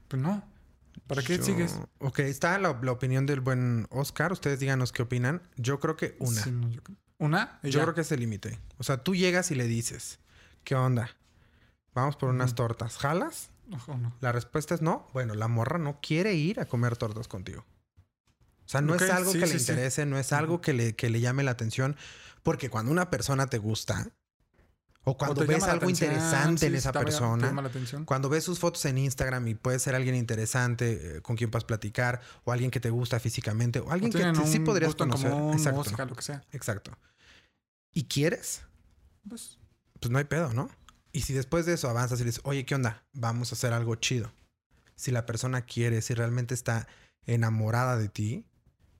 [0.07, 0.45] pues no.
[1.09, 1.77] ¿Para qué Yo- sigues?
[1.99, 4.31] Ok, está la, la opinión del buen Oscar.
[4.33, 5.43] Ustedes díganos qué opinan.
[5.57, 6.41] Yo creo que una.
[6.43, 7.59] Sí, no, yo creo- ¿Una?
[7.65, 7.83] Yo ya.
[7.83, 8.59] creo que es el límite.
[8.79, 10.21] O sea, tú llegas y le dices,
[10.67, 11.09] ¿qué onda?
[11.95, 12.99] Vamos por unas tortas.
[12.99, 13.51] ¿Jalas?
[13.73, 14.13] Ojo, no.
[14.21, 15.07] La respuesta es no.
[15.15, 17.65] Bueno, la morra no quiere ir a comer tortas contigo.
[18.65, 19.73] O sea, no es algo sí, que sí, le sí.
[19.73, 21.97] interese, no es algo que le, que le llame la atención.
[22.43, 24.09] Porque cuando una persona te gusta,
[25.05, 27.71] o cuando ves algo atención, interesante sí, en esa persona, la
[28.05, 31.65] cuando ves sus fotos en Instagram y puede ser alguien interesante eh, con quien puedas
[31.65, 35.31] platicar, o alguien que te gusta físicamente, o alguien O que te- sí podrías conocer.
[35.31, 35.79] común, Exacto.
[35.79, 36.45] música, lo que sea.
[36.51, 36.91] Exacto.
[37.93, 38.63] ¿Y quieres?
[39.29, 39.59] Pues,
[40.01, 40.69] Pues no hay pedo, ¿no?
[41.13, 43.05] Y si después de eso avanzas y le dices, oye, ¿qué onda?
[43.13, 44.33] Vamos a hacer algo chido.
[44.97, 46.87] Si la persona quiere, si realmente está
[47.25, 48.45] enamorada de ti,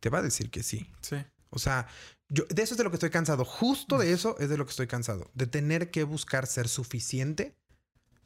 [0.01, 0.91] te va a decir que sí.
[1.01, 1.17] sí.
[1.51, 1.87] O sea,
[2.29, 3.45] yo de eso es de lo que estoy cansado.
[3.45, 5.31] Justo de eso es de lo que estoy cansado.
[5.35, 7.55] De tener que buscar ser suficiente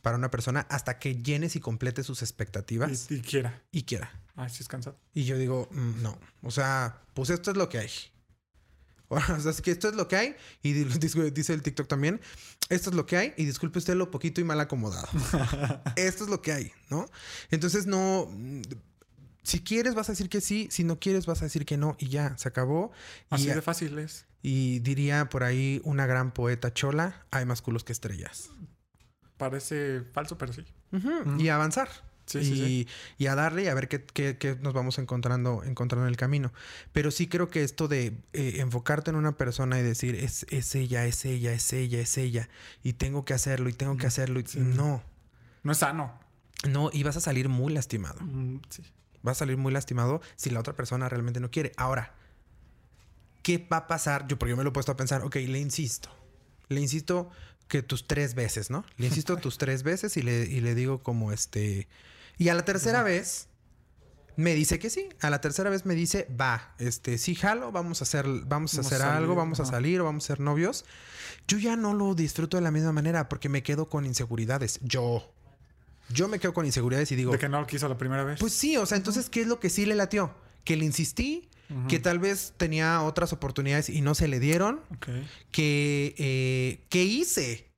[0.02, 3.62] para una persona hasta que llenes y complete sus expectativas Y, y quiera.
[3.70, 4.10] y quiera.
[4.34, 4.98] Ay, sí es cansado.
[5.12, 6.18] Y yo digo, mm, no.
[6.42, 7.90] O sea, pues esto es lo que hay.
[9.36, 10.36] O sea, es que esto es lo que hay.
[10.62, 10.84] Y di-
[11.32, 12.20] dice el TikTok también.
[12.68, 13.34] Esto es lo que hay.
[13.36, 15.08] Y disculpe usted lo poquito y mal acomodado.
[15.96, 17.06] esto es lo que hay, ¿no?
[17.50, 18.28] Entonces no.
[18.30, 18.62] mm,
[19.42, 20.68] Si quieres, vas a decir que sí.
[20.70, 21.96] Si no quieres, vas a decir que no.
[21.98, 22.92] Y ya, se acabó.
[23.30, 24.26] Así Y, de fácil es.
[24.42, 28.50] y diría por ahí una gran poeta chola: hay más culos que estrellas.
[29.36, 30.64] Parece falso, pero sí.
[31.38, 31.88] Y avanzar.
[32.30, 32.88] Sí, y, sí, sí.
[33.18, 36.16] y a darle y a ver qué, qué- qué nos vamos encontrando, encontrando en el
[36.16, 36.52] camino.
[36.92, 40.74] Pero sí creo que esto de eh, enfocarte en una persona y decir es, es
[40.74, 42.48] ella, es ella, es ella, es ella,
[42.82, 44.58] y tengo que hacerlo, y tengo que hacerlo, y Sí.
[44.60, 45.02] no,
[45.62, 46.12] No es sano.
[46.68, 48.20] no, y vas a salir muy lastimado.
[48.20, 48.60] Mm.
[49.22, 51.72] Vas a salir muy lastimado si la otra persona realmente no quiere.
[51.76, 52.14] Ahora,
[53.42, 54.26] ¿qué va a pasar?
[54.28, 56.08] Yo, porque yo me lo he puesto a pensar, ok, le insisto.
[56.68, 57.30] Le insisto
[57.68, 58.84] que tus tres veces, ¿no?
[58.96, 61.86] Le insisto tus tres veces y le, y le digo como este...
[62.40, 63.48] Y a la tercera vez
[64.36, 65.10] me dice que sí.
[65.20, 68.46] A la tercera vez me dice, va, este, sí, jalo, vamos a hacer, vamos a
[68.48, 70.86] Vamos hacer salir, algo, vamos a salir o vamos a ser novios.
[71.46, 74.80] Yo ya no lo disfruto de la misma manera porque me quedo con inseguridades.
[74.82, 75.30] Yo.
[76.08, 78.40] Yo me quedo con inseguridades y digo, De que no lo quiso la primera vez.
[78.40, 80.34] pues sí, o sea, entonces, ¿qué es lo que sí le latió?
[80.64, 81.50] Que le insistí,
[81.88, 85.08] que tal vez tenía otras oportunidades y no se le dieron, Ok.
[85.52, 87.70] que eh, ¿qué hice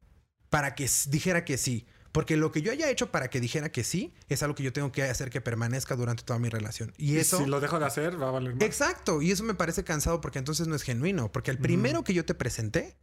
[0.51, 1.85] para que dijera que sí?
[2.13, 4.73] Porque lo que yo haya hecho para que dijera que sí es algo que yo
[4.73, 6.93] tengo que hacer que permanezca durante toda mi relación.
[6.99, 7.39] Y Y eso...
[7.39, 8.63] si lo dejo de hacer, va a valer más.
[8.63, 12.13] Exacto, y eso me parece cansado porque entonces no es genuino, porque el primero que
[12.13, 12.95] yo te presenté,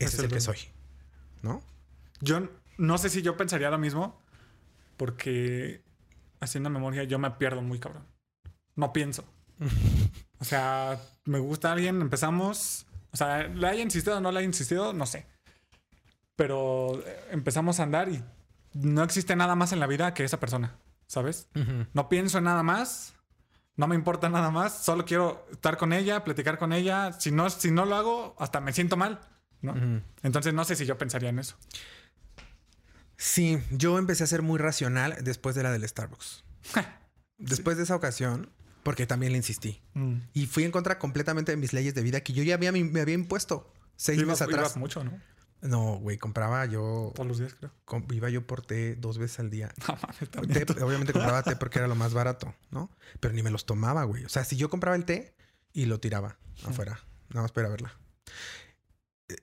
[0.00, 0.58] ese Es es el el que soy.
[1.42, 1.62] ¿No?
[2.20, 2.48] Yo
[2.78, 4.20] no sé si yo pensaría lo mismo,
[4.96, 5.82] porque
[6.40, 8.06] haciendo memoria yo me pierdo muy cabrón.
[8.74, 9.24] No pienso.
[10.40, 12.86] o sea, me gusta alguien, empezamos.
[13.12, 15.26] O sea, le haya insistido o no le haya insistido, no sé.
[16.34, 18.22] Pero eh, empezamos a andar y
[18.80, 20.76] no existe nada más en la vida que esa persona,
[21.06, 21.48] ¿sabes?
[21.94, 23.14] No pienso en nada más.
[23.76, 24.84] No me importa nada más.
[24.84, 27.12] Solo quiero estar con ella, platicar con ella.
[27.12, 29.20] Si no, si no lo hago, hasta me siento mal.
[30.22, 31.56] Entonces no sé si yo pensaría en eso.
[33.16, 36.44] Sí, yo empecé a ser muy racional después de la del Starbucks.
[37.38, 38.50] Después de esa ocasión,
[38.82, 39.80] porque también le insistí.
[39.94, 40.14] Mm.
[40.34, 43.00] Y fui en contra completamente de mis leyes de vida que yo ya había, me
[43.00, 44.58] había impuesto seis Ibas- meses atrás.
[44.60, 45.20] ibas mucho, ¿no?
[45.60, 47.72] No, güey, compraba yo, Todos los días, creo.
[48.12, 49.72] iba yo por té dos veces al día.
[49.88, 52.90] No mames, Té, obviamente compraba té porque era lo más barato, ¿no?
[53.20, 54.24] Pero ni me los tomaba, güey.
[54.24, 55.34] O sea, si yo compraba el té
[55.72, 57.00] y lo tiraba afuera,
[57.30, 57.92] nada más para verla.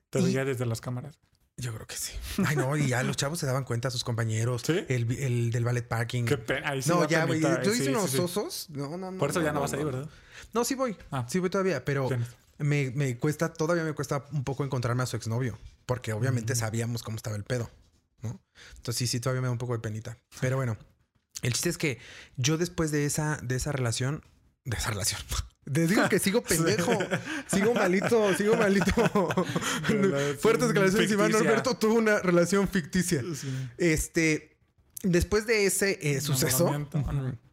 [0.10, 1.20] Te y- veía desde las cámaras.
[1.58, 2.12] Yo creo que sí.
[2.46, 4.84] Ay, no, y ya los chavos se daban cuenta, sus compañeros, ¿Sí?
[4.90, 6.26] el, el del ballet parking.
[6.26, 6.70] Qué pena.
[6.72, 7.40] Ahí sí no, ya, güey.
[7.40, 8.70] penita, ¿Tú eh, sí, unos osos?
[8.72, 9.18] No, no, no.
[9.18, 10.10] Por eso ya no vas ahí, ¿verdad?
[10.54, 10.98] No, sí voy.
[11.12, 11.26] Ah.
[11.30, 12.10] Sí voy todavía, pero.
[12.58, 15.58] Me, me cuesta, todavía me cuesta un poco encontrarme a su exnovio.
[15.86, 17.70] Porque obviamente sabíamos cómo estaba el pedo,
[18.22, 18.42] ¿no?
[18.78, 20.18] Entonces sí, sí, todavía me da un poco de penita.
[20.42, 20.78] Pero bueno,
[21.42, 22.00] el chiste es que
[22.38, 24.24] yo después de esa, de esa relación,
[24.64, 25.22] de esa relación.
[25.66, 26.92] Les digo que sigo pendejo.
[27.48, 28.94] Sigo malito, sigo malito.
[30.40, 31.12] Fuertes declaraciones.
[31.12, 31.32] Iván.
[31.32, 33.22] Norberto tuvo una relación ficticia.
[33.22, 33.70] Sí.
[33.78, 34.58] Este,
[35.04, 36.72] después de ese eh, suceso,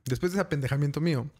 [0.04, 1.30] después de ese apendejamiento mío,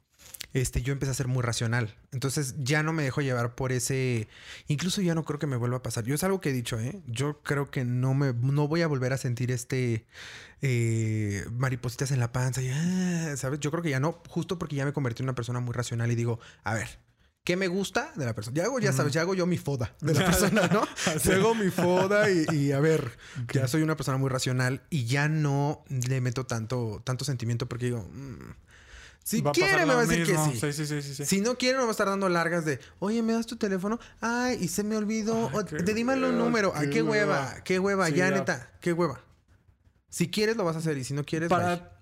[0.53, 1.95] este, yo empecé a ser muy racional.
[2.13, 4.29] Entonces ya no me dejo llevar por ese.
[4.67, 6.05] Incluso ya no creo que me vuelva a pasar.
[6.05, 7.01] Yo es algo que he dicho, ¿eh?
[7.07, 10.07] Yo creo que no me, no voy a volver a sentir este
[10.61, 12.63] eh, maripositas en la panza.
[12.63, 13.61] y, ah, ¿Sabes?
[13.61, 16.11] Yo creo que ya no, justo porque ya me convertí en una persona muy racional
[16.11, 17.01] y digo, a ver.
[17.45, 18.57] ¿Qué me gusta de la persona?
[18.57, 20.87] Ya hago, ya sabes, ya hago yo mi foda de la persona, ¿no?
[21.25, 23.19] Yo hago mi foda y, y, a ver,
[23.53, 27.87] ya soy una persona muy racional y ya no le meto tanto, tanto sentimiento porque
[27.87, 28.53] digo, mm,
[29.25, 30.45] si Va quiere me va a decir mismo.
[30.47, 30.61] que sí.
[30.61, 31.25] Sí, sí, sí, sí, sí.
[31.27, 33.99] Si no quiere, me va a estar dando largas de, oye, ¿me das tu teléfono?
[34.21, 35.49] Ay, y se me olvidó.
[35.53, 36.73] Ay, O- qué te dímelo un hueva, número.
[36.75, 37.55] Ay, qué hueva, hueva.
[37.65, 38.35] qué hueva, Sí, ya, ya.
[38.37, 39.21] neta, qué hueva.
[40.09, 41.49] Si quieres, lo vas a hacer y si no quieres.
[41.49, 41.93] Para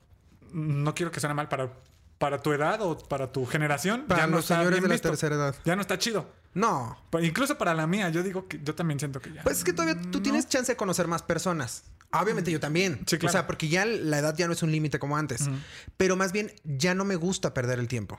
[0.53, 1.73] no quiero que suene mal para,
[2.18, 4.07] para tu edad o para tu generación.
[4.09, 5.09] Para ya no los está señores bien de la visto.
[5.11, 5.55] tercera edad.
[5.64, 6.29] Ya no está chido.
[6.55, 6.99] No.
[7.11, 9.43] Pa- Incluso para la mía, yo digo que yo también siento que ya.
[9.45, 10.23] Pues es que todavía tú No.
[10.23, 11.85] tienes chance de conocer más personas.
[12.13, 13.01] Obviamente yo también.
[13.07, 13.31] Sí, claro.
[13.31, 15.49] O sea, porque ya la edad ya no es un límite como antes.
[15.97, 18.19] Pero más bien ya no me gusta perder el tiempo.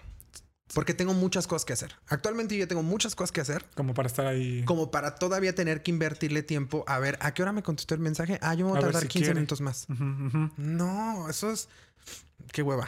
[0.74, 1.96] Porque tengo muchas cosas que hacer.
[2.08, 3.66] Actualmente yo ya tengo muchas cosas que hacer.
[3.76, 4.64] Como para estar ahí.
[4.64, 8.00] Como para todavía tener que invertirle tiempo a ver a qué hora me contestó el
[8.00, 8.40] mensaje.
[8.42, 9.36] Ah, yo me voy a, tardar si 15 quiere.
[9.36, 9.88] minutos más.
[10.56, 11.68] No, eso es.
[12.54, 12.88] Qué hueva.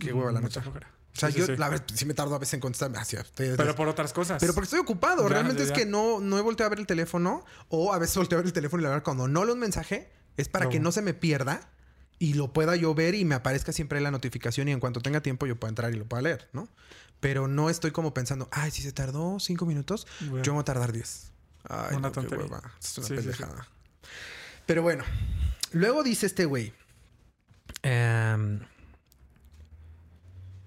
[0.00, 0.60] Qué hueva, la neta.
[0.60, 0.88] flojera.
[1.16, 1.56] O sea, Sí, yo, sí.
[1.56, 3.56] la verdad, sí me tardo a veces en contestar hacia ustedes.
[3.56, 4.40] Pero por otras cosas.
[4.40, 5.22] Pero porque estoy ocupado.
[5.22, 7.44] Ya, Realmente ya, es que no, no he volteado a ver el teléfono.
[7.68, 9.60] O a veces volteo a ver el teléfono y la verdad, cuando no leo un
[9.60, 10.70] mensaje, es para No.
[10.70, 11.68] que no se me pierda
[12.18, 15.20] y lo pueda yo ver y me aparezca siempre la notificación y en cuanto tenga
[15.20, 16.68] tiempo yo pueda entrar y lo pueda leer, ¿no?
[17.20, 20.42] Pero no estoy como pensando, ay, si se tardó cinco minutos, Bueno.
[20.44, 21.32] yo me voy a tardar diez.
[21.68, 22.72] Ay, Una no, qué hueva.
[22.80, 23.28] Es una Sí, sí, sí.
[23.28, 23.68] pendejada.
[24.66, 25.04] Pero bueno,
[25.72, 26.72] luego dice este güey.
[27.82, 28.60] em,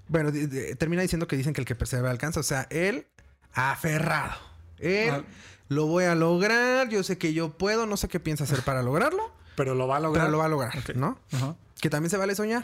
[0.07, 0.31] bueno,
[0.77, 2.39] termina diciendo que dicen que el que persevera alcanza.
[2.39, 3.07] O sea, él
[3.53, 4.35] aferrado.
[4.79, 5.23] Él Ah.
[5.67, 6.89] lo voy a lograr.
[6.89, 7.85] Yo sé que yo puedo.
[7.85, 9.31] No sé qué piensa hacer para lograrlo.
[9.57, 10.25] Pero lo va a lograr.
[10.25, 10.95] Pero lo va a lograr.
[10.95, 11.19] ¿no?
[11.31, 11.55] Ajá.
[11.81, 12.63] Que también se vale soñar.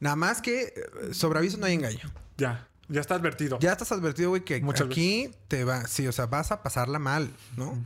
[0.00, 2.12] Nada más que eh, sobre aviso no hay engaño.
[2.36, 2.68] Ya.
[2.88, 3.60] Ya está advertido.
[3.60, 6.98] Ya estás advertido, güey, que Muchas aquí te va, sí, o sea, vas a pasarla
[6.98, 7.78] mal, ¿no?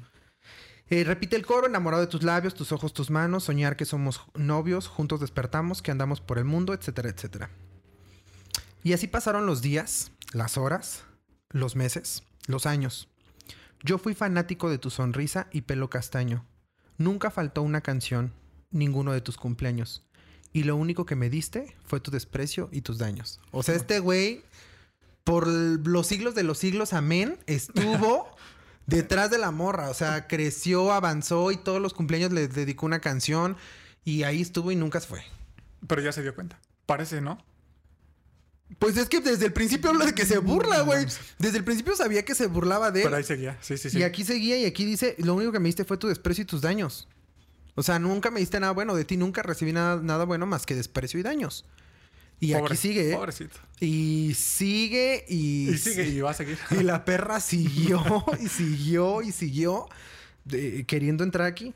[0.88, 4.22] Eh, repite el coro, enamorado de tus labios, tus ojos, tus manos, soñar que somos
[4.34, 7.50] novios, juntos despertamos, que andamos por el mundo, etcétera, etcétera.
[8.82, 11.04] Y así pasaron los días, las horas,
[11.50, 13.08] los meses, los años.
[13.84, 16.46] Yo fui fanático de tu sonrisa y pelo castaño.
[16.98, 18.32] Nunca faltó una canción,
[18.70, 20.04] ninguno de tus cumpleaños.
[20.52, 23.40] Y lo único que me diste fue tu desprecio y tus daños.
[23.52, 24.42] O sea, este güey,
[25.24, 28.28] por los siglos de los siglos, amén, estuvo
[28.86, 29.90] detrás de la morra.
[29.90, 33.56] O sea, creció, avanzó y todos los cumpleaños le dedicó una canción.
[34.04, 35.22] Y ahí estuvo y nunca se fue.
[35.86, 36.58] Pero ya se dio cuenta.
[36.86, 37.38] Parece, ¿no?
[38.78, 41.06] Pues es que desde el principio habla de que se burla, güey.
[41.38, 43.04] Desde el principio sabía que se burlaba de él.
[43.06, 43.56] Pero ahí seguía.
[43.60, 43.98] Sí, sí, sí.
[43.98, 46.46] Y aquí seguía y aquí dice, lo único que me diste fue tu desprecio y
[46.46, 47.08] tus daños.
[47.74, 50.66] O sea, nunca me diste nada bueno de ti, nunca recibí nada, nada bueno más
[50.66, 51.64] que desprecio y daños.
[52.40, 53.14] Y Pobre- aquí sigue, ¿eh?
[53.16, 53.56] Pobrecito.
[53.80, 55.70] Y sigue y...
[55.70, 56.58] Y sigue y va a seguir.
[56.70, 58.02] Y la perra siguió
[58.40, 59.88] y siguió y siguió
[60.44, 61.74] de- queriendo entrar aquí.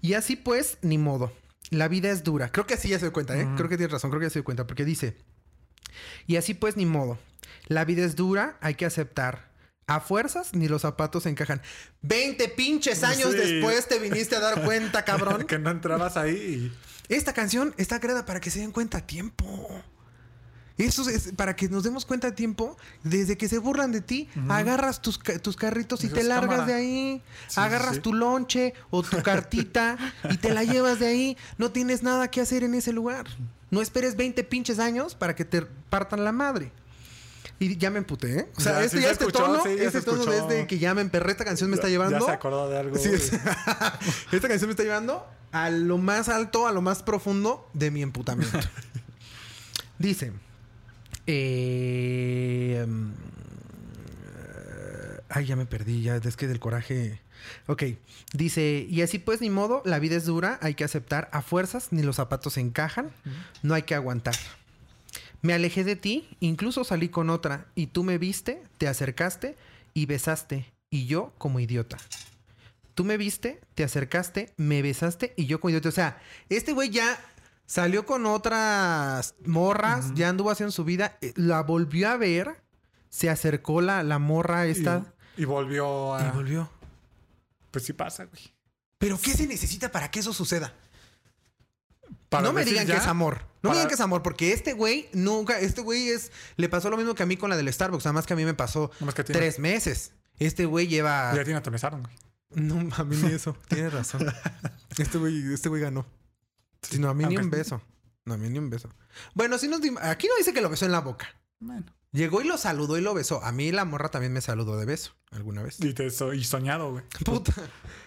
[0.00, 1.32] Y así pues, ni modo.
[1.70, 2.50] La vida es dura.
[2.50, 3.46] Creo que así ya se dio cuenta, ¿eh?
[3.56, 4.66] Creo que tienes razón, creo que ya se dio cuenta.
[4.66, 5.16] Porque dice,
[6.26, 7.18] y así pues, ni modo.
[7.66, 9.52] La vida es dura, hay que aceptar.
[9.86, 11.60] A fuerzas ni los zapatos encajan.
[12.02, 13.36] 20 pinches años Sí.
[13.38, 15.46] después te viniste a dar cuenta, cabrón.
[15.46, 16.72] que no entrabas ahí
[17.08, 19.68] Esta canción está creada para que se den cuenta a tiempo.
[20.76, 22.76] Eso es para que nos demos cuenta a tiempo.
[23.04, 26.66] Desde que se burlan de ti, agarras tus, tus carritos y te largas "Cámara".
[26.66, 27.22] de ahí.
[27.46, 28.00] Sí, agarras sí.
[28.00, 29.96] tu lonche o tu cartita
[30.30, 31.36] y te la llevas de ahí.
[31.58, 33.26] No tienes nada que hacer en ese lugar.
[33.70, 36.70] No esperes 20 pinches años para que te partan la madre.
[37.58, 38.48] Y ya me emputé, ¿eh?
[38.56, 40.22] O sea, Ya, este, sí ya se este escuchó, tono, sí, ya este se tono
[40.22, 40.46] escuchó.
[40.48, 42.18] desde que ya me emperré, esta canción me está llevando.
[42.18, 42.96] ya se acordó de algo.
[42.98, 43.10] Sí,
[44.32, 48.02] Esta canción me está llevando a lo más alto, a lo más profundo de mi
[48.02, 48.58] emputamiento.
[49.98, 50.32] Dice.
[51.26, 53.10] eh, mm,
[55.34, 57.20] ay, ya me perdí, ya es que del coraje.
[57.66, 57.82] Ok,
[58.32, 61.88] dice, y así pues ni modo, la vida es dura, hay que aceptar a fuerzas,
[61.90, 63.10] ni los zapatos encajan,
[63.62, 64.36] no hay que aguantar.
[65.42, 69.56] Me alejé de ti, incluso salí con otra, y tú me viste, te acercaste
[69.92, 71.98] y besaste, y yo como idiota.
[72.94, 75.88] Tú me viste, te acercaste, me besaste y yo como idiota.
[75.88, 77.18] O sea, este güey ya
[77.66, 82.62] salió con otras morras, ya anduvo haciendo su vida, eh, la volvió a ver,
[83.08, 86.32] se acercó la, la morra esta Y, y volvió y a.
[86.32, 86.70] volvió.
[87.70, 88.54] Pues sí pasa, güey.
[88.98, 90.72] Pero ¿qué se necesita para que eso suceda?
[92.28, 93.42] Para no me digan ya, que es amor.
[93.62, 96.90] No me digan que es amor, porque este güey nunca, este güey es, le pasó
[96.90, 98.54] lo mismo que a mí con la del Starbucks, nada más que a mí me
[98.54, 99.38] pasó que a ti no.
[99.38, 100.12] tres meses.
[100.38, 101.32] Este güey lleva.
[101.34, 102.14] Y a ti no te besaron, güey.
[102.50, 103.56] No, a mí ni eso.
[103.68, 104.26] Tienes razón.
[104.96, 106.06] Este güey, este güey ganó.
[106.82, 107.82] Sí, no, a mí ni un beso.
[108.24, 108.88] No, a mí ni un beso.
[109.34, 109.80] Bueno, sí nos.
[110.02, 111.26] Aquí no dice que lo besó en la boca.
[111.58, 111.92] Bueno.
[112.14, 113.42] Llegó y lo saludó y lo besó.
[113.44, 115.78] A mí la morra también me saludó de beso alguna vez.
[115.80, 117.04] Y, te so- y soñado, güey.
[117.24, 117.52] Puta.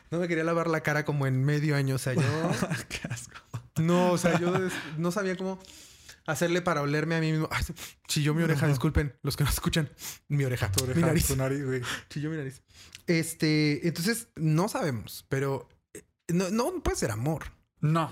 [0.09, 1.95] No me quería lavar la cara como en medio año.
[1.95, 2.21] O sea, yo.
[2.89, 3.35] Qué asco.
[3.75, 4.53] No, o sea, yo
[4.97, 5.59] no sabía cómo
[6.25, 7.47] hacerle para olerme a mí mismo.
[7.51, 7.63] Ay,
[8.07, 9.89] chilló mi oreja, disculpen, los que no escuchan.
[10.29, 11.27] Mi oreja, Tu mi oreja, nariz.
[11.27, 11.81] tu nariz, güey.
[12.09, 12.61] Chilló mi nariz.
[13.07, 17.43] Este, entonces, no sabemos, pero eh, no, no puede ser amor.
[17.81, 18.11] No.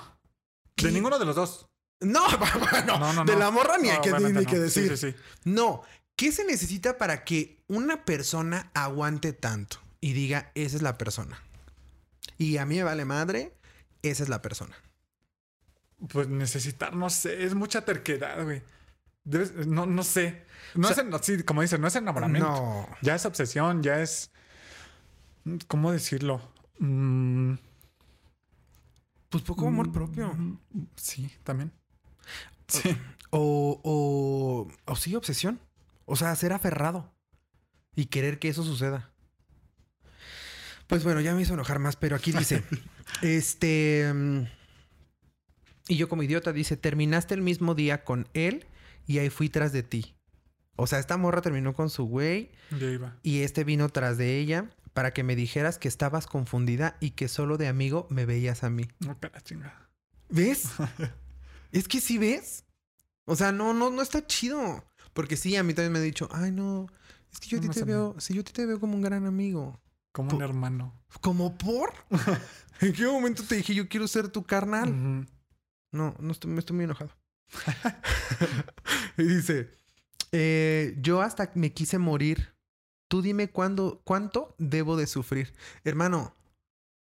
[0.76, 0.88] ¿Qué?
[0.88, 1.70] De ninguno de los dos.
[2.02, 2.24] No,
[2.72, 4.98] bueno, No, no, de la morra ni hay que, ni, que Sí, decir.
[4.98, 5.18] sí, sí.
[5.46, 5.82] No,
[6.16, 11.42] ¿qué se necesita para que una persona aguante tanto y diga, esa es la persona?
[12.38, 13.54] Y a mí me vale madre,
[14.04, 14.76] esa es la persona.
[16.10, 18.62] Pues necesitar, no sé, es mucha terquedad, güey.
[19.24, 20.46] Debes- no, no sé.
[20.76, 22.50] No O sea- es, sí, como dicen, no es enamoramiento.
[22.50, 22.90] No.
[23.02, 24.30] Ya es obsesión, ya es.
[25.68, 26.42] ¿Cómo decirlo?
[26.80, 27.54] Mm,
[29.30, 30.28] Pues poco amor propio.
[30.34, 30.58] mm,
[30.96, 31.72] Sí, también.
[32.68, 32.98] Sí.
[33.32, 35.60] O, o, o sí, obsesión.
[36.06, 37.12] O sea, ser aferrado.
[37.96, 39.12] Y querer que eso suceda.
[40.88, 42.64] Pues bueno, ya me hizo enojar más, pero aquí dice,
[43.22, 44.12] este...
[44.14, 44.44] mm,
[45.88, 48.66] Y yo como idiota dice, terminaste el mismo día con él
[49.08, 50.16] y ahí fui tras de ti.
[50.76, 53.16] O sea, esta morra terminó con su güey iba.
[53.24, 57.28] y este vino tras de ella para que me dijeras que estabas confundida y que
[57.30, 58.88] solo de amigo me veías a mí.
[59.00, 59.90] No, cara chingada.
[60.30, 60.70] ¿Ves?
[61.80, 62.64] es que sí ves.
[63.26, 64.84] O sea, no, no, no está chido.
[65.14, 66.88] Porque sí, a mí también me ha dicho, ay no,
[67.32, 69.02] es que yo a ti te veo, sí, yo a ti te veo como un
[69.02, 69.80] gran amigo.
[70.12, 70.94] Como un hermano.
[71.22, 71.94] ¿Como por?
[72.82, 75.28] ¿En qué momento te dije yo quiero ser tu carnal?
[75.92, 77.12] No, no estoy, me estoy muy enojado.
[79.18, 79.72] y dice,
[80.32, 82.54] eh, yo hasta me quise morir.
[83.08, 85.54] Tú dime cuándo, cuánto debo de sufrir.
[85.84, 86.36] Hermano,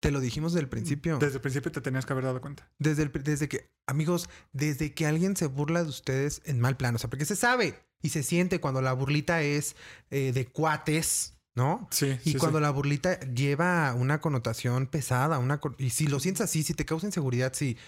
[0.05, 1.17] te lo dijimos desde el principio.
[1.17, 2.71] Desde el principio te tenías que haber dado cuenta.
[2.79, 6.97] Desde, el, desde que, amigos, desde que alguien se burla de ustedes en mal plano,
[6.97, 9.77] o sea, porque se sabe y se siente cuando la burlita es
[10.11, 11.89] eh, de cuates, ¿no?
[11.91, 12.19] Sí.
[12.27, 12.63] Y sí, cuando sí.
[12.65, 17.07] la burlita lleva una connotación pesada, una y si lo sientes así, si te causa
[17.07, 17.79] inseguridad, sí,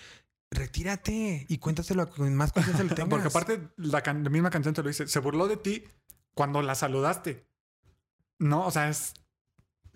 [0.50, 3.10] retírate y cuéntaselo a quien más confianza le tengas.
[3.10, 5.06] Porque aparte, la, can- la misma canción te lo dice.
[5.06, 5.84] Se burló de ti
[6.32, 7.46] cuando la saludaste.
[8.38, 9.12] No, o sea, es.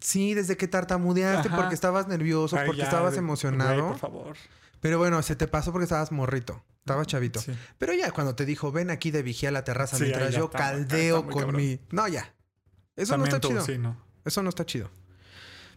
[0.00, 1.56] Sí, desde que tartamudeaste Ajá.
[1.56, 3.74] porque estabas nervioso, Ay, porque ya, estabas de- emocionado.
[3.74, 4.36] güey, por favor.
[4.80, 7.38] Pero bueno, se te pasó porque estabas morrito, estabas chavito.
[7.40, 7.52] Sí.
[7.76, 10.46] Pero ya cuando te dijo, ven aquí de vigía a la terraza Sí, mientras yo
[10.46, 11.60] está, caldeo está con cabrón.
[11.60, 11.78] mi.
[11.90, 12.32] No, ya.
[12.96, 13.64] Eso También no está tú, chido.
[13.64, 14.02] Sí, no.
[14.24, 14.90] Eso no está chido.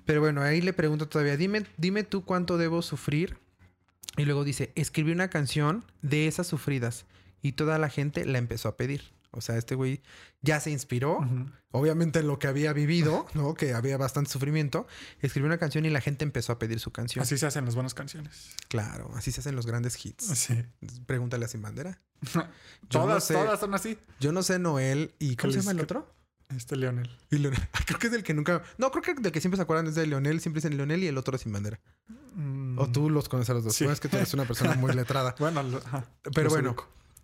[0.06, 3.38] Pero bueno, ahí le pregunto todavía, dime, dime tú cuánto debo sufrir.
[4.16, 7.06] Y luego dice, escribí una canción de esas sufridas.
[7.42, 9.12] Y toda la gente la empezó a pedir.
[9.36, 10.02] O sea, este güey
[10.42, 11.20] ya se inspiró.
[11.72, 13.56] Obviamente en lo que había vivido, ¿no?
[13.56, 14.86] Que había bastante sufrimiento.
[15.22, 17.24] Escribió una canción y la gente empezó a pedir su canción.
[17.24, 18.56] Así se hacen las buenas canciones.
[18.70, 20.26] Claro, así se hacen los grandes hits.
[20.38, 20.64] Sí.
[21.08, 22.00] Pregúntale a Sin Bandera.
[22.36, 22.48] No
[22.90, 23.98] todas, sé- todas son así.
[24.20, 26.14] Yo no sé Noel y ¿cómo se llama el otro?
[26.56, 27.10] Este Leonel.
[27.32, 27.60] Y Leonel.
[27.88, 28.62] Creo que es del que nunca.
[28.78, 30.40] No, creo que del que siempre se acuerdan es de Leonel.
[30.42, 31.80] Siempre dicen Leonel y el otro sin bandera.
[32.36, 33.76] Mm, O tú los conoces a los dos.
[33.76, 33.86] Sí.
[33.86, 35.34] Es que tú eres una persona muy letrada.
[35.40, 36.06] Bueno, lo- ajá,
[36.36, 36.76] Pero bueno.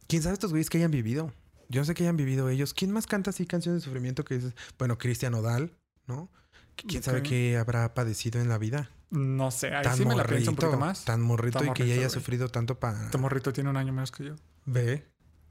[0.07, 1.32] ¿quién sabe estos güeyes que hayan vivido?
[1.70, 2.74] Yo no sé que hayan vivido ellos.
[2.74, 4.53] ¿Quién más canta así canciones de sufrimiento que dices?
[4.78, 5.72] Bueno, Cristian Odal,
[6.07, 6.30] ¿no?
[6.76, 8.89] ¿Quién sabe qué habrá padecido en la vida?
[9.11, 11.03] No sé, ahí tan sí me la morrito, pienso un poquito más.
[11.05, 13.05] tan morrito Tan y que ya haya sufrido tanto para...
[13.05, 14.36] Este morrito tiene un año menos que yo.
[14.65, 15.05] Ve,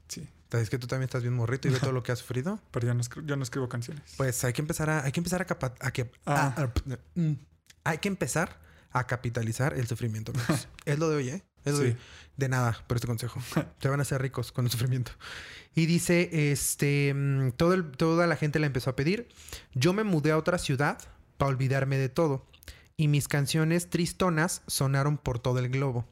[0.07, 0.27] Sí.
[0.51, 2.59] es que tú también estás bien morrito y ve todo lo que has sufrido.
[2.71, 4.03] Pero yo no, escri- yo no escribo canciones.
[4.17, 6.53] Pues hay que empezar a, hay que empezar a, capa- a que, Ah.
[6.57, 7.33] a- a- mm.
[7.83, 8.59] hay que empezar
[8.91, 10.31] a capitalizar el sufrimiento.
[10.85, 11.43] es lo de hoy, ¿eh?
[12.37, 13.41] De nada por este consejo.
[13.79, 15.11] Te van a hacer ricos con el sufrimiento.
[15.75, 19.27] Y dice, este, mm, todo el- toda la gente la empezó a pedir.
[19.73, 20.97] Yo me mudé a otra ciudad
[21.37, 22.45] para olvidarme de todo.
[22.97, 26.05] Y mis canciones tristonas sonaron por todo el globo.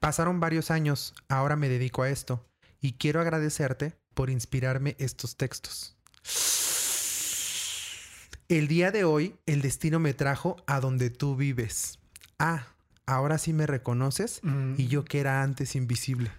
[0.00, 2.46] Pasaron varios años, ahora me dedico a esto.
[2.80, 5.96] Y quiero agradecerte por inspirarme estos textos.
[8.48, 11.98] El día de hoy, el destino me trajo a donde tú vives.
[12.38, 12.66] Ah,
[13.06, 14.74] ahora sí me reconoces Mm.
[14.78, 16.30] y yo que era antes invisible.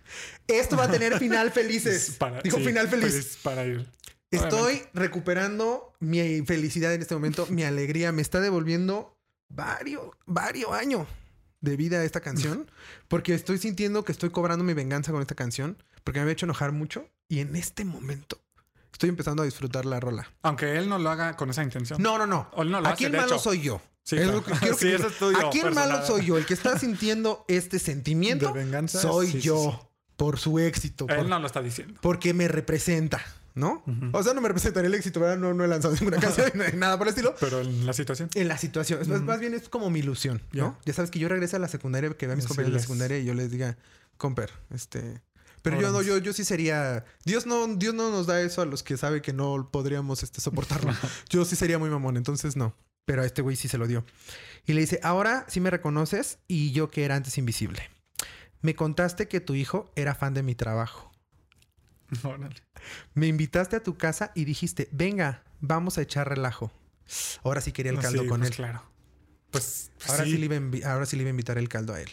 [0.48, 2.16] Esto va a tener final felices.
[2.18, 3.38] Para- Digo sí, final feliz.
[3.44, 3.88] para ir.
[4.32, 8.12] Estoy recuperando mi felicidad en este momento, mi alegría.
[8.12, 9.18] Me está devolviendo
[9.50, 11.08] varios, varios años
[11.62, 12.70] de vida a esta canción.
[13.08, 15.82] Porque estoy sintiendo que estoy cobrando mi venganza con esta canción.
[16.04, 17.08] Porque me había hecho enojar mucho.
[17.30, 18.38] Y en este momento
[18.92, 20.30] estoy empezando a disfrutar la rola.
[20.44, 22.02] Aunque él no lo haga con esa intención.
[22.02, 22.50] No, no, no.
[22.58, 23.40] No lo Aquí hace, el malo hecho.
[23.40, 23.82] soy yo.
[24.06, 26.38] Sí, Es lo que quiero que Sí, eso es tuyo, Aquí el malo soy yo.
[26.38, 29.90] El que está sintiendo este sentimiento De venganza, soy sí, yo.
[30.16, 31.08] Por su éxito.
[31.08, 32.00] por- Él no lo está diciendo.
[32.02, 33.22] Porque me representa.
[33.56, 33.84] ¿No?
[34.12, 35.38] O sea, no me representaría el éxito, ¿verdad?
[35.38, 37.34] No, no he lanzado ninguna canción, nada por el estilo.
[37.40, 38.30] Pero en la situación.
[38.36, 39.02] En la situación.
[39.02, 40.74] Es más, más bien es como mi ilusión, ¿no?
[40.74, 40.80] Ya.
[40.88, 42.82] Ya sabes que yo regreso a la secundaria, que vea a mis compañeros de la
[42.82, 43.78] secundaria y yo les diga,
[44.18, 45.22] comper, este.
[45.62, 47.06] Pero yo no, yo, yo sí sería.
[47.24, 50.42] Dios no, Dios no nos da eso a los que sabe que no podríamos este,
[50.42, 50.94] soportarlo.
[51.30, 52.76] yo sí sería muy mamón, entonces no.
[53.06, 54.06] Pero a este güey sí se lo dio.
[54.66, 57.90] Y le dice, ahora sí me reconoces y yo que era antes invisible.
[58.62, 61.12] Me contaste que tu hijo era fan de mi trabajo.
[62.24, 62.56] Órale.
[63.14, 66.72] Me invitaste a tu casa y dijiste, venga, vamos a echar relajo.
[67.44, 68.56] Ahora sí quería el caldo Sí, con pues él.
[68.58, 68.84] Claro.
[69.52, 70.32] Pues Ahora sí.
[70.32, 72.10] sí, le iba a ahora sí le iba a invitar el caldo a él.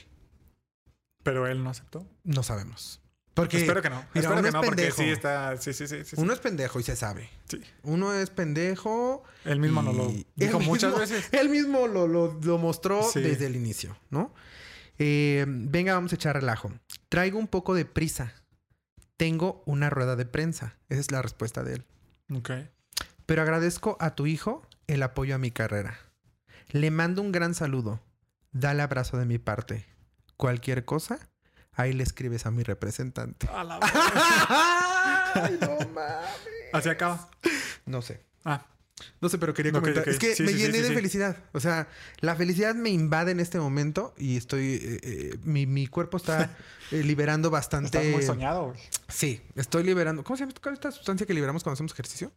[1.22, 2.06] pero él no aceptó.
[2.24, 3.00] No sabemos.
[3.34, 4.04] Porque Espero que no.
[4.14, 4.96] mira, Espero que es no, porque pendejo.
[5.02, 5.56] sí está.
[5.56, 6.04] Sí, sí, sí.
[6.04, 7.30] sí, uno es pendejo y se sabe.
[7.48, 7.62] Sí.
[7.82, 9.24] Uno es pendejo.
[9.46, 11.28] Él mismo no lo dijo muchas mismo- veces.
[11.32, 13.20] Él mismo lo, lo- lo mostró Sí.
[13.22, 14.34] desde el inicio, ¿no?
[14.98, 16.72] Eh, venga, vamos a echar relajo.
[17.08, 18.34] Traigo un poco de prisa.
[19.16, 20.76] Tengo una rueda de prensa.
[20.90, 21.84] Esa es la respuesta de él.
[22.34, 22.50] Ok.
[23.24, 25.98] Pero agradezco a tu hijo el apoyo a mi carrera.
[26.70, 28.00] Le mando un gran saludo.
[28.52, 29.86] Dale abrazo de mi parte.
[30.36, 31.18] Cualquier cosa,
[31.74, 33.48] ahí le escribes a mi representante.
[33.52, 33.78] A la
[35.34, 36.28] Ay, no mames.
[36.72, 37.30] Así acaba.
[37.86, 38.24] No sé.
[38.44, 38.66] Ah,
[39.20, 40.08] No sé, pero quería comentar.
[40.08, 41.36] Es que Sí, me sí, llené sí, de felicidad.
[41.52, 41.88] O sea,
[42.20, 44.74] la felicidad me invade en este momento y estoy.
[44.82, 46.56] eh, eh, mi, mi cuerpo está
[46.90, 47.86] eh, liberando bastante.
[47.98, 48.74] estás muy soñado.
[49.08, 50.22] Sí, estoy liberando.
[50.24, 52.32] ¿Cómo se llama esta sustancia que liberamos cuando hacemos ejercicio?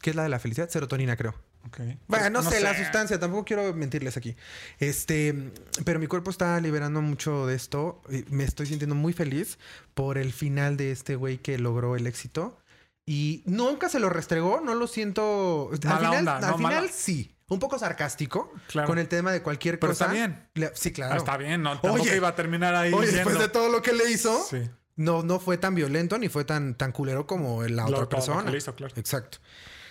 [0.00, 0.68] ¿Qué es la de la felicidad?
[0.68, 1.34] Serotonina, creo.
[1.66, 1.78] Ok.
[2.08, 4.36] Bueno, no, Pues, sé, la sustancia, tampoco quiero mentirles aquí.
[4.78, 5.52] Este,
[5.84, 8.02] pero mi cuerpo está liberando mucho de esto.
[8.30, 9.58] Me estoy sintiendo muy feliz
[9.94, 12.58] por el final de este güey que logró el éxito.
[13.06, 15.70] Y nunca se lo restregó, no lo siento.
[15.72, 17.34] al Mala final, onda, al no, final mala- sí.
[17.48, 18.88] Un poco sarcástico Claro.
[18.88, 20.06] con el tema de cualquier Pero cosa.
[20.06, 20.72] está bien.
[20.74, 21.16] Sí, claro.
[21.18, 21.72] Está bien, no.
[21.80, 22.16] Tampoco Oye.
[22.16, 22.92] iba a terminar ahí.
[22.94, 24.62] Oye, después de todo lo que le hizo, Sí.
[24.96, 28.00] no, no fue tan violento ni fue tan, tan culero como la Lo- otra todo
[28.00, 28.50] lo que persona.
[28.50, 28.94] le hizo, claro.
[28.96, 29.38] Exacto.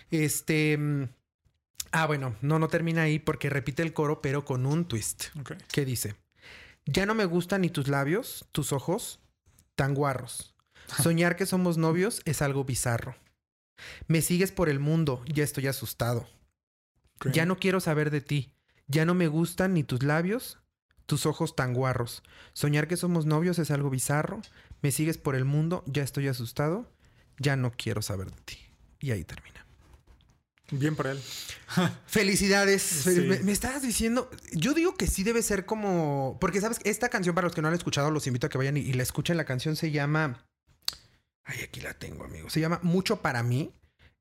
[0.10, 0.80] Este.
[1.92, 5.26] Ah, bueno, no, no termina ahí porque repite el coro, pero con un twist.
[5.40, 5.54] Ok.
[5.72, 6.16] ¿Qué dice?
[6.86, 9.20] Ya no me gustan ni tus labios, tus ojos,
[9.76, 10.56] tan guarros.
[11.02, 13.16] Soñar que somos novios es algo bizarro.
[14.08, 16.28] Me sigues por el mundo, ya estoy asustado.
[17.32, 18.54] Ya no quiero saber de ti.
[18.88, 20.60] Ya no me gustan ni tus labios,
[21.06, 22.24] tus ojos tan guarros.
[22.54, 24.42] Soñar que somos novios es algo bizarro.
[24.82, 26.92] Me sigues por el mundo, ya estoy asustado.
[27.38, 28.58] Ya no quiero saber de ti.
[29.00, 29.66] Y ahí termina.
[30.72, 31.22] Bien por él.
[32.06, 32.82] Felicidades.
[32.82, 33.22] Sí.
[33.22, 37.36] Me, me estabas diciendo, yo digo que sí debe ser como, porque sabes, esta canción
[37.36, 39.04] para los que no la han escuchado, los invito a que vayan y, y la
[39.04, 39.38] escuchen.
[39.38, 40.46] La canción se llama,
[41.44, 42.50] ay, aquí la tengo, amigo.
[42.50, 43.74] Se llama Mucho para mí.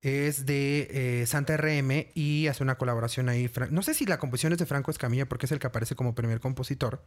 [0.03, 0.88] Es de
[1.22, 3.51] eh, Santa RM y hace una colaboración ahí.
[3.70, 6.14] No sé si la composición es de Franco Escamilla porque es el que aparece como
[6.14, 7.05] primer compositor.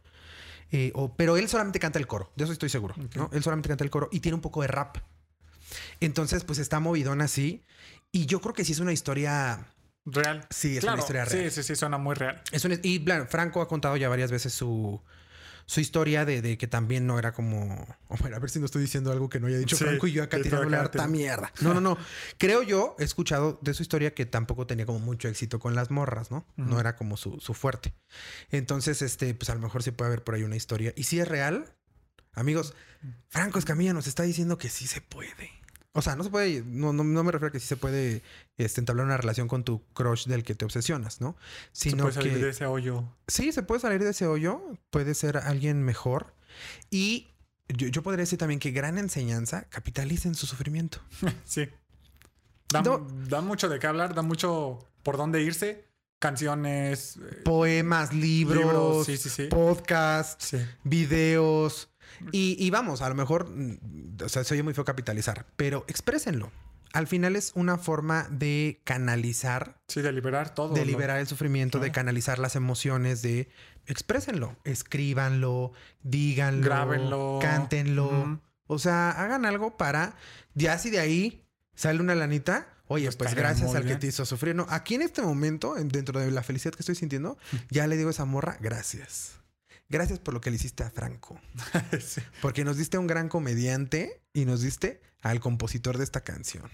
[0.70, 2.94] Eh, o- pero él solamente canta el coro, de eso estoy seguro.
[3.16, 3.30] ¿no?
[3.32, 4.98] Él solamente canta el coro y tiene un poco de rap.
[5.98, 7.64] Entonces, pues está movidón así.
[8.14, 9.66] Y yo creo que sí es una historia
[10.06, 10.46] Real.
[10.50, 11.50] Sí, es Claro, una historia real.
[11.50, 12.40] Sí, sí, sí, suena muy real.
[12.52, 15.02] Es un- y claro, Franco ha contado ya varias veces su,
[15.66, 17.86] su historia de, de que también no era como.
[18.08, 20.06] Oh, bueno, a ver si no estoy diciendo algo que no haya dicho Sí, Franco
[20.06, 21.50] y yo acá tirándole harta mierda.
[21.62, 21.96] No, no, no.
[22.38, 25.90] Creo yo, he escuchado de su historia que tampoco tenía como mucho éxito con las
[25.90, 26.46] morras, ¿no?
[26.56, 27.94] No era como su, su fuerte.
[28.50, 30.92] Entonces, este, pues a lo mejor sí puede haber por ahí una historia.
[30.96, 31.74] Y si es real,
[32.34, 32.74] amigos,
[33.30, 35.50] Franco Escamilla nos está diciendo que sí se puede.
[35.96, 38.20] O sea, no se puede, no, no, no me refiero a que sí se puede
[38.58, 41.36] este, entablar una relación con tu crush del que te obsesionas, ¿no?
[41.72, 43.04] Se Sino puede salir que de ese hoyo.
[43.28, 46.34] sí, se puede salir de ese hoyo, puede ser alguien mejor.
[46.90, 47.28] Y
[47.68, 50.98] yo, yo podría decir también que gran enseñanza, capitalicen su sufrimiento.
[51.44, 51.68] Sí.
[52.70, 53.06] Da, No.
[53.28, 55.84] da mucho de qué hablar, da mucho por dónde irse.
[56.18, 59.42] Canciones, eh, Poemas, libros, libros, sí, sí, sí.
[59.48, 61.90] podcasts, videos.
[62.32, 65.84] Y, y vamos, a lo mejor, mm, o sea, se oye muy feo capitalizar, pero
[65.88, 66.50] exprésenlo.
[66.92, 70.74] Al final es una forma de canalizar, Sí, de liberar todo.
[70.74, 73.48] de liberar el sufrimiento, de canalizar las emociones, de
[73.86, 75.72] exprésenlo, escríbanlo,
[76.04, 77.38] díganlo, Grábenlo.
[77.42, 78.40] cántenlo.
[78.66, 80.14] O sea, hagan algo para,
[80.54, 81.44] ya si de ahí
[81.74, 84.54] sale una lanita, oye, Pues pues, gracias al que te hizo sufrir.
[84.54, 87.36] No, aquí en este momento, en- dentro de la felicidad que estoy sintiendo,
[87.70, 89.40] ya le digo a esa morra, gracias.
[89.88, 91.38] Gracias por lo que le hiciste a Franco.
[92.00, 92.20] Sí.
[92.42, 96.64] Porque nos diste a un gran comediante y nos diste al compositor de esta canción.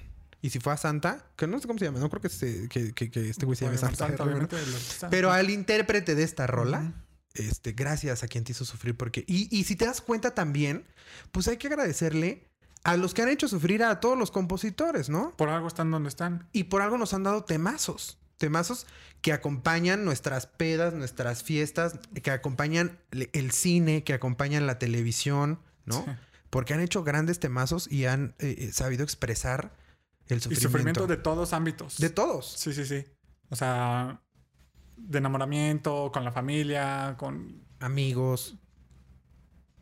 [0.43, 2.69] Y si fue a Santa, que no sé cómo se llama, no creo que este,
[2.69, 5.09] que, que- que este güey se llame Bueno, Santa.
[5.11, 6.95] Pero al intérprete de esta rola,
[7.35, 8.97] este, gracias a quien te hizo sufrir.
[8.97, 10.87] Porque, y, y si te das cuenta también,
[11.33, 12.47] pues hay que agradecerle
[12.85, 15.37] a los que han hecho sufrir a todos los compositores, ¿no?
[15.37, 16.49] Por algo están donde están.
[16.53, 18.17] Y por algo nos han dado temazos.
[18.41, 18.87] Temazos
[19.21, 26.03] que acompañan nuestras pedas, nuestras fiestas, que acompañan el cine, que acompañan la televisión, ¿no?
[26.05, 26.11] Sí.
[26.49, 29.77] Porque han hecho grandes temazos y han eh, eh, sabido expresar
[30.27, 30.69] el Y sufrimiento.
[30.69, 31.99] sufrimiento de todos ámbitos.
[31.99, 32.51] De todos.
[32.57, 33.05] Sí, sí, sí.
[33.51, 34.21] O sea,
[34.97, 38.57] de enamoramiento, con la familia, con Amigos.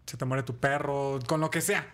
[0.07, 1.89] se te muere tu perro, con lo que sea.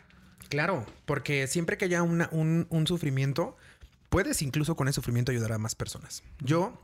[0.49, 3.57] Claro, porque siempre que haya una- un, un sufrimiento,
[4.09, 6.23] puedes incluso con ese sufrimiento ayudar a más personas.
[6.41, 6.81] Yo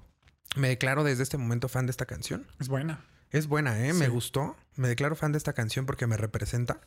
[0.56, 2.46] me declaro desde este momento fan de esta canción.
[2.58, 3.04] Es buena.
[3.30, 3.92] Es buena, ¿eh?
[3.92, 4.56] Me gustó.
[4.76, 6.80] Me declaro fan de esta canción porque me representa.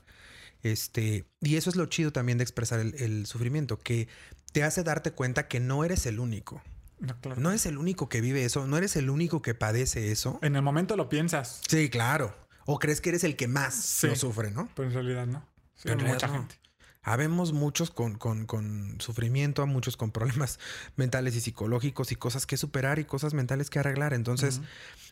[0.62, 4.08] Este, y eso es lo chido también de expresar el, el sufrimiento, que
[4.52, 6.62] te hace darte cuenta que no eres el único.
[7.00, 7.42] No, claro.
[7.42, 10.40] No eres el único que vive eso, no eres el único que padece eso.
[10.42, 12.34] En el momento lo piensas, Sí, claro.
[12.66, 14.08] O crees que eres el que más Sí.
[14.08, 14.70] lo sufre, ¿no?
[14.76, 15.40] pero en realidad no.
[15.76, 16.34] Sí, Pero en mucha no.
[16.34, 16.56] gente.
[17.04, 20.58] Habemos muchos con, con, con sufrimiento, muchos con problemas
[20.96, 24.14] mentales y psicológicos y cosas que superar y cosas mentales que arreglar.
[24.14, 24.62] Entonces,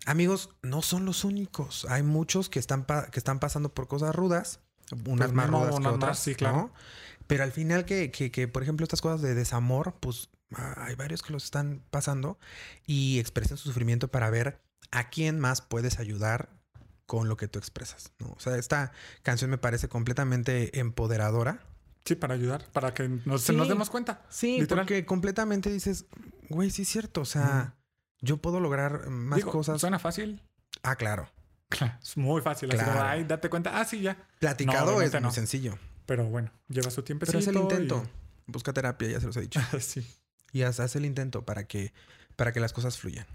[0.05, 1.85] amigos, no son los únicos.
[1.89, 4.59] Hay muchos que están, pa- que están pasando por cosas rudas,
[5.05, 6.19] unas Pues más mismo, rudas que más, otras.
[6.19, 6.55] sí, claro.
[6.57, 6.73] ¿no?
[7.27, 10.95] Pero al final que, que, que, por ejemplo, estas cosas de desamor, pues ah, hay
[10.95, 12.37] varios que los están pasando
[12.85, 14.61] y expresan su sufrimiento para ver
[14.91, 16.49] a quién más puedes ayudar
[17.05, 18.11] con lo que tú expresas.
[18.19, 18.31] ¿no?
[18.31, 18.91] O sea, esta
[19.23, 21.63] canción me parece completamente empoderadora.
[22.05, 23.55] Sí, para ayudar, para que nos, Sí.
[23.55, 24.23] nos demos cuenta.
[24.29, 24.85] Sí, Literal.
[24.85, 26.05] porque completamente dices,
[26.49, 27.21] güey, sí es cierto.
[27.21, 27.75] O sea,
[28.21, 29.79] yo puedo lograr más Digo, cosas.
[29.79, 30.41] Suena fácil.
[30.83, 31.29] Ah, claro.
[32.01, 32.69] Es muy fácil.
[32.71, 33.07] Así como, Claro.
[33.09, 33.79] ay, date cuenta.
[33.79, 34.17] Ah, sí, ya.
[34.39, 35.31] Platicado es muy no.
[35.31, 35.77] sencillo.
[36.05, 37.25] Pero bueno, lleva su tiempo.
[37.25, 38.03] Pero es el intento.
[38.47, 39.61] Busca terapia, ya se los he dicho.
[39.79, 40.05] sí.
[40.51, 41.93] y haz, haz el intento para que,
[42.35, 43.25] para que las cosas fluyan.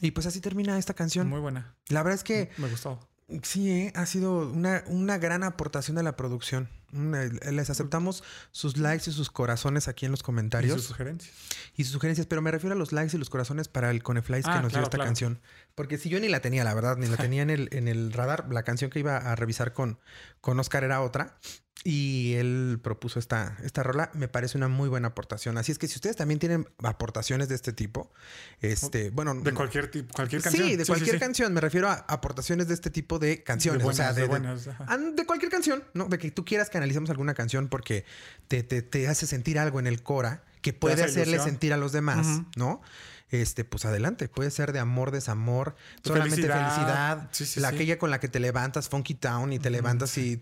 [0.00, 1.28] Y pues así termina esta canción.
[1.28, 1.74] Muy buena.
[1.88, 2.98] La verdad es que Me gustó.
[3.42, 3.92] sí, ¿eh?
[3.94, 6.68] ha sido una, una gran aportación de la producción.
[6.92, 11.34] Una- les aceptamos sus likes y sus corazones aquí en los Y comentarios sus sugerencias.
[11.76, 14.44] y sus sugerencias, pero me refiero a los likes y los corazones para el Coneflies
[14.44, 15.08] que Ah, nos dio esta claro.
[15.08, 15.40] canción.
[15.74, 18.12] Porque si yo ni la tenía, la verdad, ni la tenía en el, en el
[18.12, 19.98] radar, la canción que iba a revisar con,
[20.40, 21.38] con Oscar era otra.
[21.82, 24.10] Y él propuso esta, esta rola.
[24.12, 25.56] Me parece una muy buena aportación.
[25.56, 28.12] Así es que si ustedes también tienen aportaciones de este tipo,
[28.60, 30.68] este, bueno, De cualquier tipo, cualquier canción.
[30.68, 31.20] Sí, de cualquier sí.
[31.20, 31.54] canción.
[31.54, 33.82] Me refiero a aportaciones de este tipo de canciones.
[33.82, 36.04] De o sea, de, buenas, de cualquier canción, ¿no?
[36.04, 38.04] De que tú quieras que analicemos alguna canción porque
[38.48, 41.50] te, te- te hace sentir algo en el Cora que puede hace hacerle ilusión.
[41.50, 42.46] sentir a los demás, Ujú.
[42.56, 42.82] ¿no?
[43.30, 44.28] Este, pues adelante.
[44.28, 46.64] Puede ser de amor, desamor, solamente Felicidad.
[46.74, 47.28] felicidad.
[47.30, 47.76] Sí, sí, la sí.
[47.76, 50.40] aquella con la que te levantas, Funky Town, y te levantas y.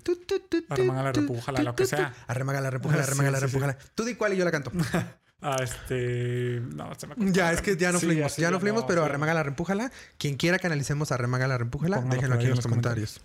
[0.70, 2.14] Arremángala, tu, repújala, lo que sea.
[2.26, 3.46] Arremángala, repújala, Sí, arremángala, sí, sí.
[3.52, 3.78] repújala.
[3.94, 4.72] Tú di cuál y yo la canto.
[5.40, 6.60] Ah, este.
[6.74, 8.08] No, se me Ya, es que ya no Sí,
[8.38, 9.92] ya no fuimos, pero sí, arremángala, repújala.
[10.18, 13.20] Quien quiera que analicemos arremángala, repújala, Póngalo déjenlo aquí en los comentarios.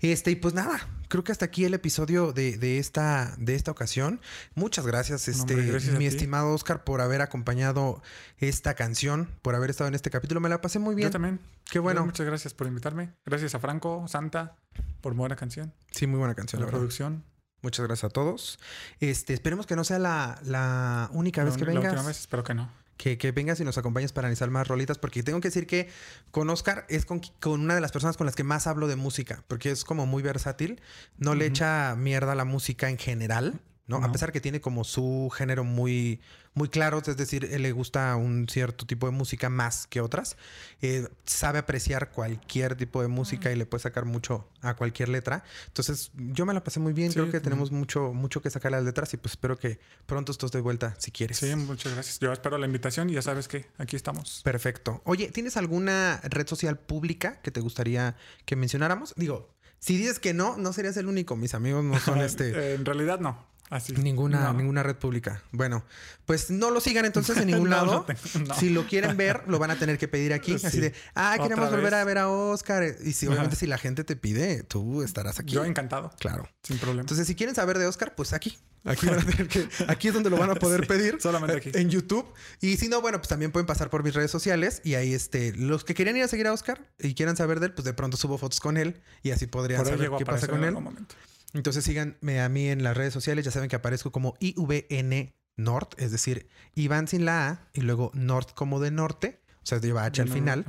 [0.00, 3.72] Este, y pues nada, creo que hasta aquí el episodio de, de esta, de esta
[3.72, 4.20] ocasión.
[4.54, 6.14] Muchas gracias, No, este, hombre, gracias a mi ti.
[6.14, 8.02] estimado Oscar, por haber acompañado
[8.38, 10.40] esta canción, por haber estado en este capítulo.
[10.40, 11.08] Me la pasé muy bien.
[11.08, 11.40] Yo también.
[11.68, 12.04] Qué bueno.
[12.06, 13.10] Muchas gracias por invitarme.
[13.26, 14.54] Gracias a Franco, Santa,
[15.00, 15.74] por buena canción.
[15.90, 17.24] Sí, muy buena canción, La producción.
[17.62, 18.58] Muchas gracias a todos.
[19.00, 21.92] Este, esperemos que no sea la, la única vez La que uni- la vengas.
[21.94, 22.70] última vez, espero que no.
[22.96, 25.88] que, que vengas y nos acompañes para analizar más rolitas, porque tengo que decir que
[26.30, 28.96] con Oscar es con, con una de las personas con las que más hablo de
[28.96, 30.80] música, porque es como muy versátil,
[31.16, 33.96] no le echa mierda a la música en general, ¿no?
[33.96, 36.20] A pesar que tiene como su género muy,
[36.54, 40.36] muy claro, es decir, él le gusta un cierto tipo de música más que otras,
[40.82, 45.42] eh, sabe apreciar cualquier tipo de música y le puede sacar mucho a cualquier letra.
[45.68, 48.72] Entonces, yo me la pasé muy bien, Sí, creo que tenemos mucho, mucho que sacar
[48.72, 51.38] las letras y pues espero que pronto estés de vuelta si quieres.
[51.38, 52.18] Sí, muchas gracias.
[52.20, 54.42] Yo espero la invitación y ya sabes que aquí estamos.
[54.44, 55.00] Perfecto.
[55.04, 59.14] Oye, ¿tienes alguna red social pública que te gustaría que mencionáramos?
[59.16, 61.36] Digo, si dices que no, no serías el único.
[61.36, 63.46] Mis amigos no son este en realidad no.
[63.70, 63.92] Así.
[63.92, 64.54] ninguna No.
[64.54, 65.42] ninguna red pública.
[65.52, 65.84] Bueno,
[66.26, 67.92] pues no lo sigan entonces en ningún No, lado.
[67.92, 68.54] no tengo- no.
[68.54, 70.54] Si lo quieren ver, lo van a tener que pedir aquí.
[70.54, 70.80] Así Sí.
[70.80, 72.00] de, ah, Otra queremos volver vez.
[72.00, 72.84] a ver a Oscar.
[73.04, 73.60] Y si obviamente Ajá.
[73.60, 75.52] si la gente te pide, tú estarás aquí.
[75.54, 76.10] Yo encantado.
[76.18, 76.48] Claro.
[76.62, 77.02] Sin problema.
[77.02, 78.58] Entonces, si quieren saber de Oscar, pues aquí.
[78.84, 81.18] Aquí van a tener que, aquí es donde lo van a poder Sí, pedir.
[81.20, 81.70] solamente aquí.
[81.74, 82.24] En YouTube.
[82.60, 84.80] Y si no, bueno, pues también pueden pasar por mis redes sociales.
[84.84, 87.66] Y ahí, este, los que querían ir a seguir a Oscar y quieran saber de
[87.66, 89.02] él, pues de pronto subo fotos con él.
[89.22, 90.68] Y así podrían saber qué pasa con en él.
[90.68, 91.14] algún momento.
[91.54, 93.44] Entonces síganme a mí en las redes sociales.
[93.44, 98.10] Ya saben que aparezco como IVN Nord, es decir, Iván sin la A y luego
[98.14, 99.40] Nord como de norte.
[99.62, 100.64] O sea, lleva H al final.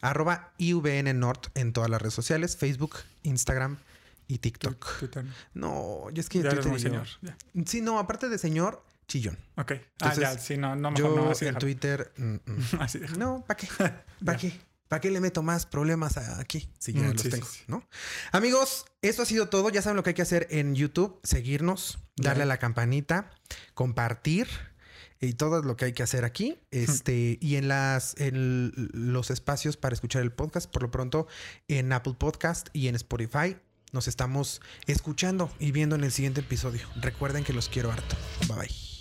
[0.00, 3.78] Arroba IVN Nord en todas las redes sociales: Facebook, Instagram
[4.28, 4.98] y TikTok.
[5.00, 5.24] Twitter.
[5.54, 7.06] No, yo es que Ya eres Twitter muy yo- señor.
[7.22, 7.64] Ya.
[7.66, 9.36] Sí, no, aparte de señor, chillón.
[9.56, 9.72] Ok.
[9.72, 11.58] Entonces, ah, ya, sí, no, no, mejor Yo no, así en déjalo.
[11.60, 12.40] Twitter, mm, mm.
[12.80, 13.68] Así no, ¿para qué?
[14.24, 14.52] ¿Para qué?
[14.92, 16.68] ¿Para qué le meto más problemas aquí?
[16.78, 17.60] Si ya Mm, los sí, tengo, sí.
[17.66, 17.88] ¿no?
[18.30, 19.70] Amigos, esto ha sido todo.
[19.70, 23.30] Ya saben lo que hay que hacer en YouTube: seguirnos, darle a la campanita,
[23.72, 24.48] compartir
[25.18, 26.58] y todo lo que hay que hacer aquí.
[26.70, 31.26] Este, y en las en los espacios para escuchar el podcast, por lo pronto,
[31.68, 33.56] en Apple Podcast y en Spotify.
[33.92, 36.86] Nos estamos escuchando y viendo en el siguiente episodio.
[36.96, 38.14] Recuerden que los quiero harto.
[38.46, 38.91] Bye bye.